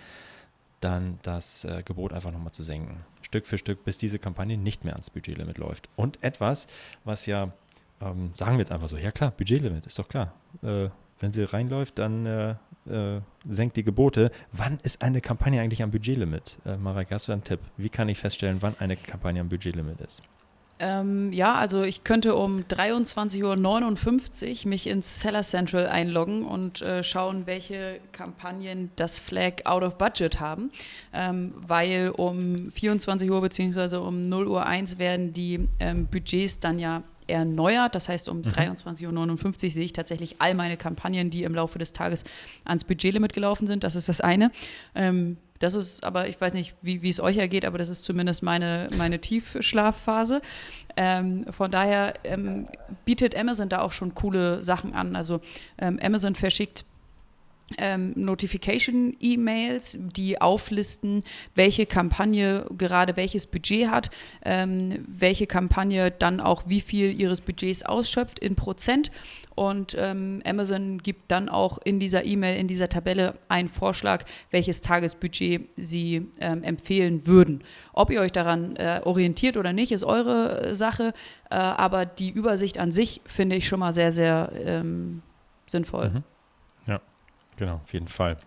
dann 0.80 1.20
das 1.24 1.64
äh, 1.64 1.84
Gebot 1.84 2.14
einfach 2.14 2.32
nochmal 2.32 2.52
zu 2.52 2.64
senken. 2.64 3.06
Stück 3.22 3.48
für 3.48 3.58
Stück, 3.58 3.84
bis 3.84 3.98
diese 3.98 4.20
Kampagne 4.20 4.58
nicht 4.58 4.84
mehr 4.84 4.94
ans 4.94 5.10
Budgetlimit 5.10 5.58
läuft. 5.58 5.90
Und 5.96 6.24
etwas, 6.24 6.68
was 7.04 7.26
ja 7.26 7.54
ähm, 8.02 8.32
sagen 8.34 8.54
wir 8.54 8.60
jetzt 8.60 8.72
einfach 8.72 8.90
so, 8.90 8.98
ja 8.98 9.12
klar, 9.12 9.32
Budgetlimit, 9.32 9.86
ist 9.86 10.00
doch 10.00 10.08
klar. 10.08 10.34
Äh, 10.62 10.90
wenn 11.20 11.32
sie 11.32 11.44
reinläuft, 11.44 11.98
dann 11.98 12.26
äh, 12.26 12.56
äh, 12.90 13.22
senkt 13.48 13.78
die 13.78 13.84
Gebote. 13.84 14.32
Wann 14.52 14.80
ist 14.84 15.02
eine 15.02 15.22
Kampagne 15.22 15.62
eigentlich 15.62 15.82
am 15.82 15.92
Budgetlimit? 15.92 16.58
Äh, 16.66 16.78
Marek, 16.78 17.12
hast 17.12 17.28
du 17.28 17.32
einen 17.32 17.44
Tipp? 17.44 17.60
Wie 17.78 17.90
kann 17.90 18.10
ich 18.10 18.20
feststellen, 18.20 18.62
wann 18.62 18.76
eine 18.80 18.98
Kampagne 18.98 19.42
am 19.42 19.50
Budgetlimit 19.50 20.02
ist? 20.02 20.22
Ähm, 20.78 21.32
ja, 21.32 21.56
also 21.56 21.84
ich 21.84 22.04
könnte 22.04 22.36
um 22.36 22.64
23.59 22.64 23.44
Uhr 24.66 24.70
mich 24.70 24.88
ins 24.88 25.22
Seller 25.22 25.44
Central 25.44 25.88
einloggen 25.88 26.46
und 26.46 26.82
äh, 26.82 27.02
schauen, 27.02 27.48
welche 27.48 28.02
Kampagnen 28.12 28.92
das 28.98 29.18
Flag 29.18 29.66
out 29.66 29.84
of 29.84 29.98
budget 29.98 30.42
haben, 30.42 30.72
ähm, 31.14 31.54
weil 31.56 32.10
um 32.10 32.72
24 32.72 33.32
Uhr 33.32 33.40
bzw. 33.40 33.96
um 33.96 34.28
0 34.28 34.48
Uhr 34.50 34.66
1 34.66 34.98
werden 34.98 35.32
die 35.32 35.70
ähm, 35.80 36.08
Budgets 36.08 36.60
dann 36.60 36.78
ja 36.78 37.04
erneuert. 37.28 37.96
Das 37.96 38.10
heißt, 38.10 38.30
um 38.30 38.40
mhm. 38.40 38.50
23.59 38.50 39.66
Uhr 39.66 39.72
sehe 39.72 39.86
ich 39.86 39.94
tatsächlich 39.94 40.38
all 40.40 40.54
meine 40.54 40.78
Kampagnen, 40.78 41.30
die 41.30 41.44
im 41.44 41.56
Laufe 41.56 41.80
des 41.80 41.94
Tages 41.94 42.24
ans 42.64 42.84
Budgetlimit 42.84 43.34
gelaufen 43.34 43.68
sind. 43.68 43.84
Das 43.84 43.96
ist 43.96 44.10
das 44.10 44.22
eine. 44.22 44.52
Ähm, 44.94 45.38
das 45.60 45.74
ist 45.74 46.04
aber, 46.04 46.28
ich 46.28 46.40
weiß 46.40 46.54
nicht, 46.54 46.76
wie, 46.82 47.08
es 47.10 47.20
euch 47.20 47.38
ergeht, 47.38 47.64
aber 47.64 47.78
das 47.78 47.90
ist 47.90 48.04
zumindest 48.04 48.44
meine, 48.44 48.88
meine 48.98 49.20
Tiefschlafphase. 49.20 50.42
Ähm, 50.98 51.46
von 51.52 51.72
daher 51.72 52.14
ähm, 52.26 52.66
bietet 53.06 53.36
Amazon 53.36 53.70
da 53.70 53.82
auch 53.82 53.94
schon 53.94 54.14
coole 54.16 54.62
Sachen 54.62 54.94
an. 54.94 55.16
Also 55.16 55.40
ähm, 55.78 55.98
Amazon 56.02 56.36
verschickt 56.36 56.84
ähm, 57.78 58.14
Notification-E-Mails, 58.16 59.98
die 60.00 60.40
auflisten, 60.40 61.24
welche 61.56 61.86
Kampagne 61.86 62.66
gerade 62.78 63.16
welches 63.16 63.48
Budget 63.48 63.90
hat, 63.90 64.12
ähm, 64.44 65.04
welche 65.08 65.48
Kampagne 65.48 66.12
dann 66.12 66.40
auch 66.40 66.64
wie 66.68 66.82
viel 66.82 67.20
ihres 67.20 67.42
Budgets 67.42 67.84
ausschöpft 67.84 68.40
in 68.40 68.56
Prozent. 68.56 69.12
Und 69.56 69.96
ähm, 69.98 70.42
Amazon 70.46 70.98
gibt 71.02 71.32
dann 71.32 71.48
auch 71.48 71.80
in 71.84 72.00
dieser 72.00 72.26
E-Mail, 72.26 72.60
in 72.60 72.68
dieser 72.68 72.90
Tabelle 72.90 73.36
einen 73.48 73.70
Vorschlag, 73.70 74.26
welches 74.52 74.82
Tagesbudget 74.82 75.70
sie 75.78 76.28
ähm, 76.40 76.62
empfehlen 76.62 77.26
würden. 77.26 77.64
Ob 77.94 78.12
ihr 78.12 78.20
euch 78.20 78.34
daran 78.34 78.76
äh, 78.76 79.02
orientiert 79.04 79.56
oder 79.56 79.72
nicht, 79.72 79.92
ist 79.94 80.04
eure 80.04 80.62
äh, 80.62 80.76
Sache. 80.76 81.14
Äh, 81.50 81.56
aber 81.56 82.06
die 82.06 82.32
Übersicht 82.32 82.78
an 82.78 82.92
sich 82.92 83.22
finde 83.26 83.56
ich 83.56 83.68
schon 83.68 83.80
mal 83.80 83.94
sehr, 83.94 84.12
sehr 84.12 84.52
ähm, 84.66 85.22
sinnvoll. 85.68 86.10
Mhm. 86.10 86.24
Genau, 87.58 87.76
auf 87.84 87.94
jeden 87.94 88.08
Fall. 88.08 88.38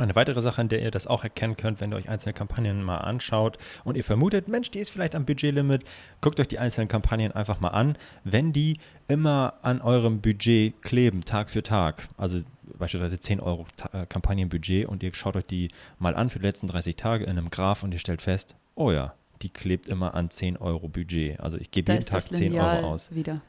Eine 0.00 0.14
weitere 0.14 0.40
Sache, 0.40 0.62
an 0.62 0.70
der 0.70 0.80
ihr 0.80 0.90
das 0.90 1.06
auch 1.06 1.24
erkennen 1.24 1.58
könnt, 1.58 1.80
wenn 1.80 1.92
ihr 1.92 1.96
euch 1.96 2.08
einzelne 2.08 2.32
Kampagnen 2.32 2.82
mal 2.82 2.98
anschaut 2.98 3.58
und 3.84 3.98
ihr 3.98 4.04
vermutet, 4.04 4.48
Mensch, 4.48 4.70
die 4.70 4.78
ist 4.78 4.90
vielleicht 4.90 5.14
am 5.14 5.26
Budgetlimit, 5.26 5.84
guckt 6.22 6.40
euch 6.40 6.48
die 6.48 6.58
einzelnen 6.58 6.88
Kampagnen 6.88 7.32
einfach 7.32 7.60
mal 7.60 7.68
an. 7.68 7.98
Wenn 8.24 8.54
die 8.54 8.78
immer 9.08 9.54
an 9.60 9.82
eurem 9.82 10.22
Budget 10.22 10.80
kleben, 10.80 11.22
Tag 11.26 11.50
für 11.50 11.62
Tag, 11.62 12.08
also 12.16 12.40
beispielsweise 12.78 13.20
10 13.20 13.40
Euro 13.40 13.66
äh, 13.92 14.06
Kampagnenbudget 14.06 14.88
und 14.88 15.02
ihr 15.02 15.14
schaut 15.14 15.36
euch 15.36 15.44
die 15.44 15.68
mal 15.98 16.14
an 16.14 16.30
für 16.30 16.38
die 16.38 16.46
letzten 16.46 16.66
30 16.66 16.96
Tage 16.96 17.24
in 17.24 17.30
einem 17.32 17.50
Graph 17.50 17.82
und 17.82 17.92
ihr 17.92 17.98
stellt 17.98 18.22
fest, 18.22 18.56
oh 18.76 18.90
ja, 18.90 19.12
die 19.42 19.50
klebt 19.50 19.90
immer 19.90 20.14
an 20.14 20.30
10 20.30 20.56
Euro 20.56 20.88
Budget. 20.88 21.40
Also 21.40 21.58
ich 21.58 21.70
gebe 21.70 21.92
jeden 21.92 22.06
Tag 22.06 22.22
10 22.22 22.58
Euro 22.58 22.86
aus. 22.86 23.14
Wieder. 23.14 23.42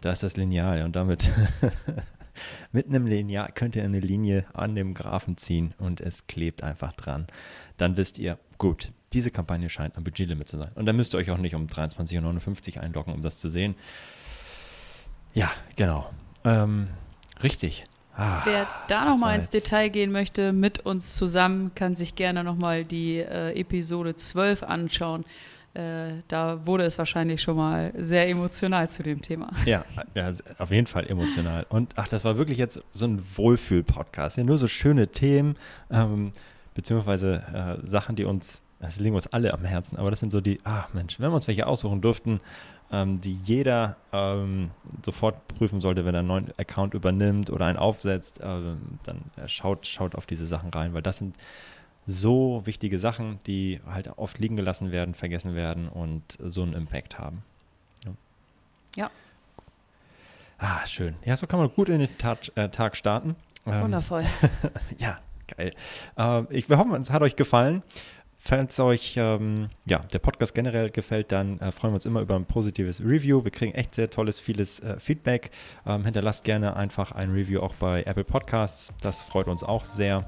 Da 0.00 0.12
ist 0.12 0.22
das 0.22 0.36
Lineal 0.36 0.82
und 0.84 0.96
damit 0.96 1.28
mit 2.72 2.86
einem 2.86 3.06
Lineal 3.06 3.50
könnt 3.54 3.76
ihr 3.76 3.84
eine 3.84 4.00
Linie 4.00 4.46
an 4.52 4.74
dem 4.74 4.94
Graphen 4.94 5.36
ziehen 5.36 5.74
und 5.78 6.00
es 6.00 6.26
klebt 6.26 6.62
einfach 6.62 6.92
dran. 6.92 7.26
Dann 7.76 7.96
wisst 7.96 8.18
ihr, 8.18 8.38
gut, 8.58 8.92
diese 9.12 9.30
Kampagne 9.30 9.68
scheint 9.68 9.96
am 9.96 10.04
Budgetlimit 10.04 10.48
zu 10.48 10.58
sein. 10.58 10.70
Und 10.74 10.86
dann 10.86 10.96
müsst 10.96 11.14
ihr 11.14 11.18
euch 11.18 11.30
auch 11.30 11.38
nicht 11.38 11.54
um 11.54 11.66
23.59 11.66 12.76
Uhr 12.76 12.82
einloggen, 12.82 13.14
um 13.14 13.22
das 13.22 13.38
zu 13.38 13.48
sehen. 13.48 13.74
Ja, 15.34 15.50
genau. 15.76 16.10
Ähm, 16.44 16.88
richtig. 17.42 17.84
Ah, 18.16 18.40
Wer 18.44 18.66
da 18.88 19.04
nochmal 19.04 19.36
ins 19.36 19.50
Detail 19.50 19.90
gehen 19.90 20.10
möchte 20.10 20.54
mit 20.54 20.80
uns 20.80 21.14
zusammen, 21.14 21.74
kann 21.74 21.96
sich 21.96 22.14
gerne 22.14 22.42
nochmal 22.44 22.84
die 22.84 23.18
äh, 23.18 23.52
Episode 23.60 24.16
12 24.16 24.62
anschauen. 24.62 25.24
Äh, 25.76 26.22
da 26.28 26.64
wurde 26.66 26.84
es 26.84 26.96
wahrscheinlich 26.96 27.42
schon 27.42 27.56
mal 27.56 27.92
sehr 27.98 28.26
emotional 28.30 28.88
zu 28.88 29.02
dem 29.02 29.20
Thema. 29.20 29.48
Ja, 29.66 29.84
ja 30.14 30.32
auf 30.56 30.70
jeden 30.70 30.86
Fall 30.86 31.06
emotional. 31.06 31.66
Und 31.68 31.92
ach, 31.96 32.08
das 32.08 32.24
war 32.24 32.38
wirklich 32.38 32.56
jetzt 32.56 32.80
so 32.92 33.04
ein 33.04 33.22
Wohlfühl-Podcast. 33.36 34.38
Ja, 34.38 34.44
nur 34.44 34.56
so 34.56 34.68
schöne 34.68 35.08
Themen, 35.08 35.56
ähm, 35.90 36.32
beziehungsweise 36.72 37.78
äh, 37.82 37.86
Sachen, 37.86 38.16
die 38.16 38.24
uns, 38.24 38.62
das 38.80 38.98
liegen 38.98 39.14
uns 39.14 39.26
alle 39.26 39.52
am 39.52 39.64
Herzen, 39.64 39.98
aber 39.98 40.08
das 40.10 40.20
sind 40.20 40.32
so 40.32 40.40
die, 40.40 40.58
ach 40.64 40.94
Mensch, 40.94 41.20
wenn 41.20 41.30
wir 41.30 41.34
uns 41.34 41.46
welche 41.46 41.66
aussuchen 41.66 42.00
dürften, 42.00 42.40
ähm, 42.90 43.20
die 43.20 43.34
jeder 43.44 43.96
ähm, 44.12 44.70
sofort 45.04 45.46
prüfen 45.48 45.82
sollte, 45.82 46.06
wenn 46.06 46.14
er 46.14 46.20
einen 46.20 46.28
neuen 46.28 46.46
Account 46.56 46.94
übernimmt 46.94 47.50
oder 47.50 47.66
einen 47.66 47.78
aufsetzt, 47.78 48.40
ähm, 48.42 48.98
dann 49.04 49.18
äh, 49.36 49.46
schaut, 49.46 49.86
schaut 49.86 50.14
auf 50.14 50.24
diese 50.24 50.46
Sachen 50.46 50.70
rein, 50.70 50.94
weil 50.94 51.02
das 51.02 51.18
sind 51.18 51.36
so 52.06 52.62
wichtige 52.64 52.98
Sachen, 52.98 53.38
die 53.46 53.80
halt 53.86 54.08
oft 54.16 54.38
liegen 54.38 54.56
gelassen 54.56 54.92
werden, 54.92 55.14
vergessen 55.14 55.54
werden 55.54 55.88
und 55.88 56.22
so 56.40 56.62
einen 56.62 56.72
Impact 56.72 57.18
haben. 57.18 57.42
Ja. 58.04 58.12
ja. 58.96 59.10
Ah, 60.58 60.86
schön. 60.86 61.16
Ja, 61.24 61.36
so 61.36 61.46
kann 61.46 61.58
man 61.58 61.70
gut 61.70 61.88
in 61.88 62.00
den 62.00 62.18
Tag, 62.18 62.50
äh, 62.54 62.68
Tag 62.68 62.96
starten. 62.96 63.36
Ähm, 63.66 63.82
Wundervoll. 63.82 64.24
ja, 64.98 65.18
geil. 65.56 65.72
Äh, 66.16 66.42
ich, 66.50 66.68
wir 66.68 66.78
hoffen, 66.78 66.94
es 67.00 67.10
hat 67.10 67.22
euch 67.22 67.36
gefallen. 67.36 67.82
Falls 68.38 68.78
euch 68.78 69.16
ähm, 69.16 69.70
ja, 69.86 69.98
der 69.98 70.20
Podcast 70.20 70.54
generell 70.54 70.90
gefällt, 70.90 71.32
dann 71.32 71.58
äh, 71.58 71.72
freuen 71.72 71.92
wir 71.92 71.96
uns 71.96 72.06
immer 72.06 72.20
über 72.20 72.36
ein 72.36 72.44
positives 72.44 73.02
Review. 73.02 73.42
Wir 73.42 73.50
kriegen 73.50 73.74
echt 73.74 73.96
sehr 73.96 74.08
tolles, 74.08 74.38
vieles 74.38 74.78
äh, 74.78 75.00
Feedback. 75.00 75.50
Ähm, 75.84 76.04
hinterlasst 76.04 76.44
gerne 76.44 76.76
einfach 76.76 77.10
ein 77.10 77.32
Review 77.32 77.60
auch 77.60 77.74
bei 77.74 78.04
Apple 78.04 78.22
Podcasts. 78.22 78.92
Das 79.00 79.24
freut 79.24 79.48
uns 79.48 79.64
auch 79.64 79.84
sehr. 79.84 80.24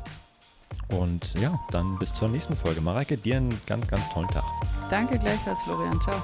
Und 0.88 1.34
ja, 1.34 1.58
dann 1.70 1.98
bis 1.98 2.14
zur 2.14 2.28
nächsten 2.28 2.56
Folge. 2.56 2.80
Mareike, 2.80 3.16
dir 3.16 3.36
einen 3.36 3.60
ganz, 3.66 3.86
ganz 3.88 4.08
tollen 4.12 4.28
Tag. 4.28 4.44
Danke 4.90 5.18
gleichfalls, 5.18 5.60
Florian. 5.62 6.00
Ciao. 6.00 6.22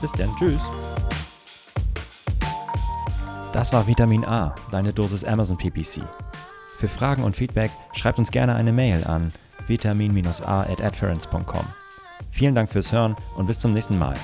Bis 0.00 0.12
dann. 0.12 0.30
Tschüss. 0.36 0.60
Das 3.52 3.72
war 3.72 3.86
Vitamin 3.86 4.24
A, 4.24 4.54
deine 4.70 4.92
Dosis 4.92 5.24
Amazon 5.24 5.58
PPC. 5.58 6.02
Für 6.78 6.88
Fragen 6.88 7.22
und 7.22 7.36
Feedback 7.36 7.70
schreibt 7.92 8.18
uns 8.18 8.30
gerne 8.30 8.54
eine 8.54 8.72
Mail 8.72 9.04
an 9.04 9.32
vitamin-a 9.66 10.62
at 10.62 10.80
Vielen 12.30 12.54
Dank 12.54 12.70
fürs 12.70 12.92
Hören 12.92 13.14
und 13.36 13.46
bis 13.46 13.58
zum 13.58 13.72
nächsten 13.72 13.98
Mal. 13.98 14.14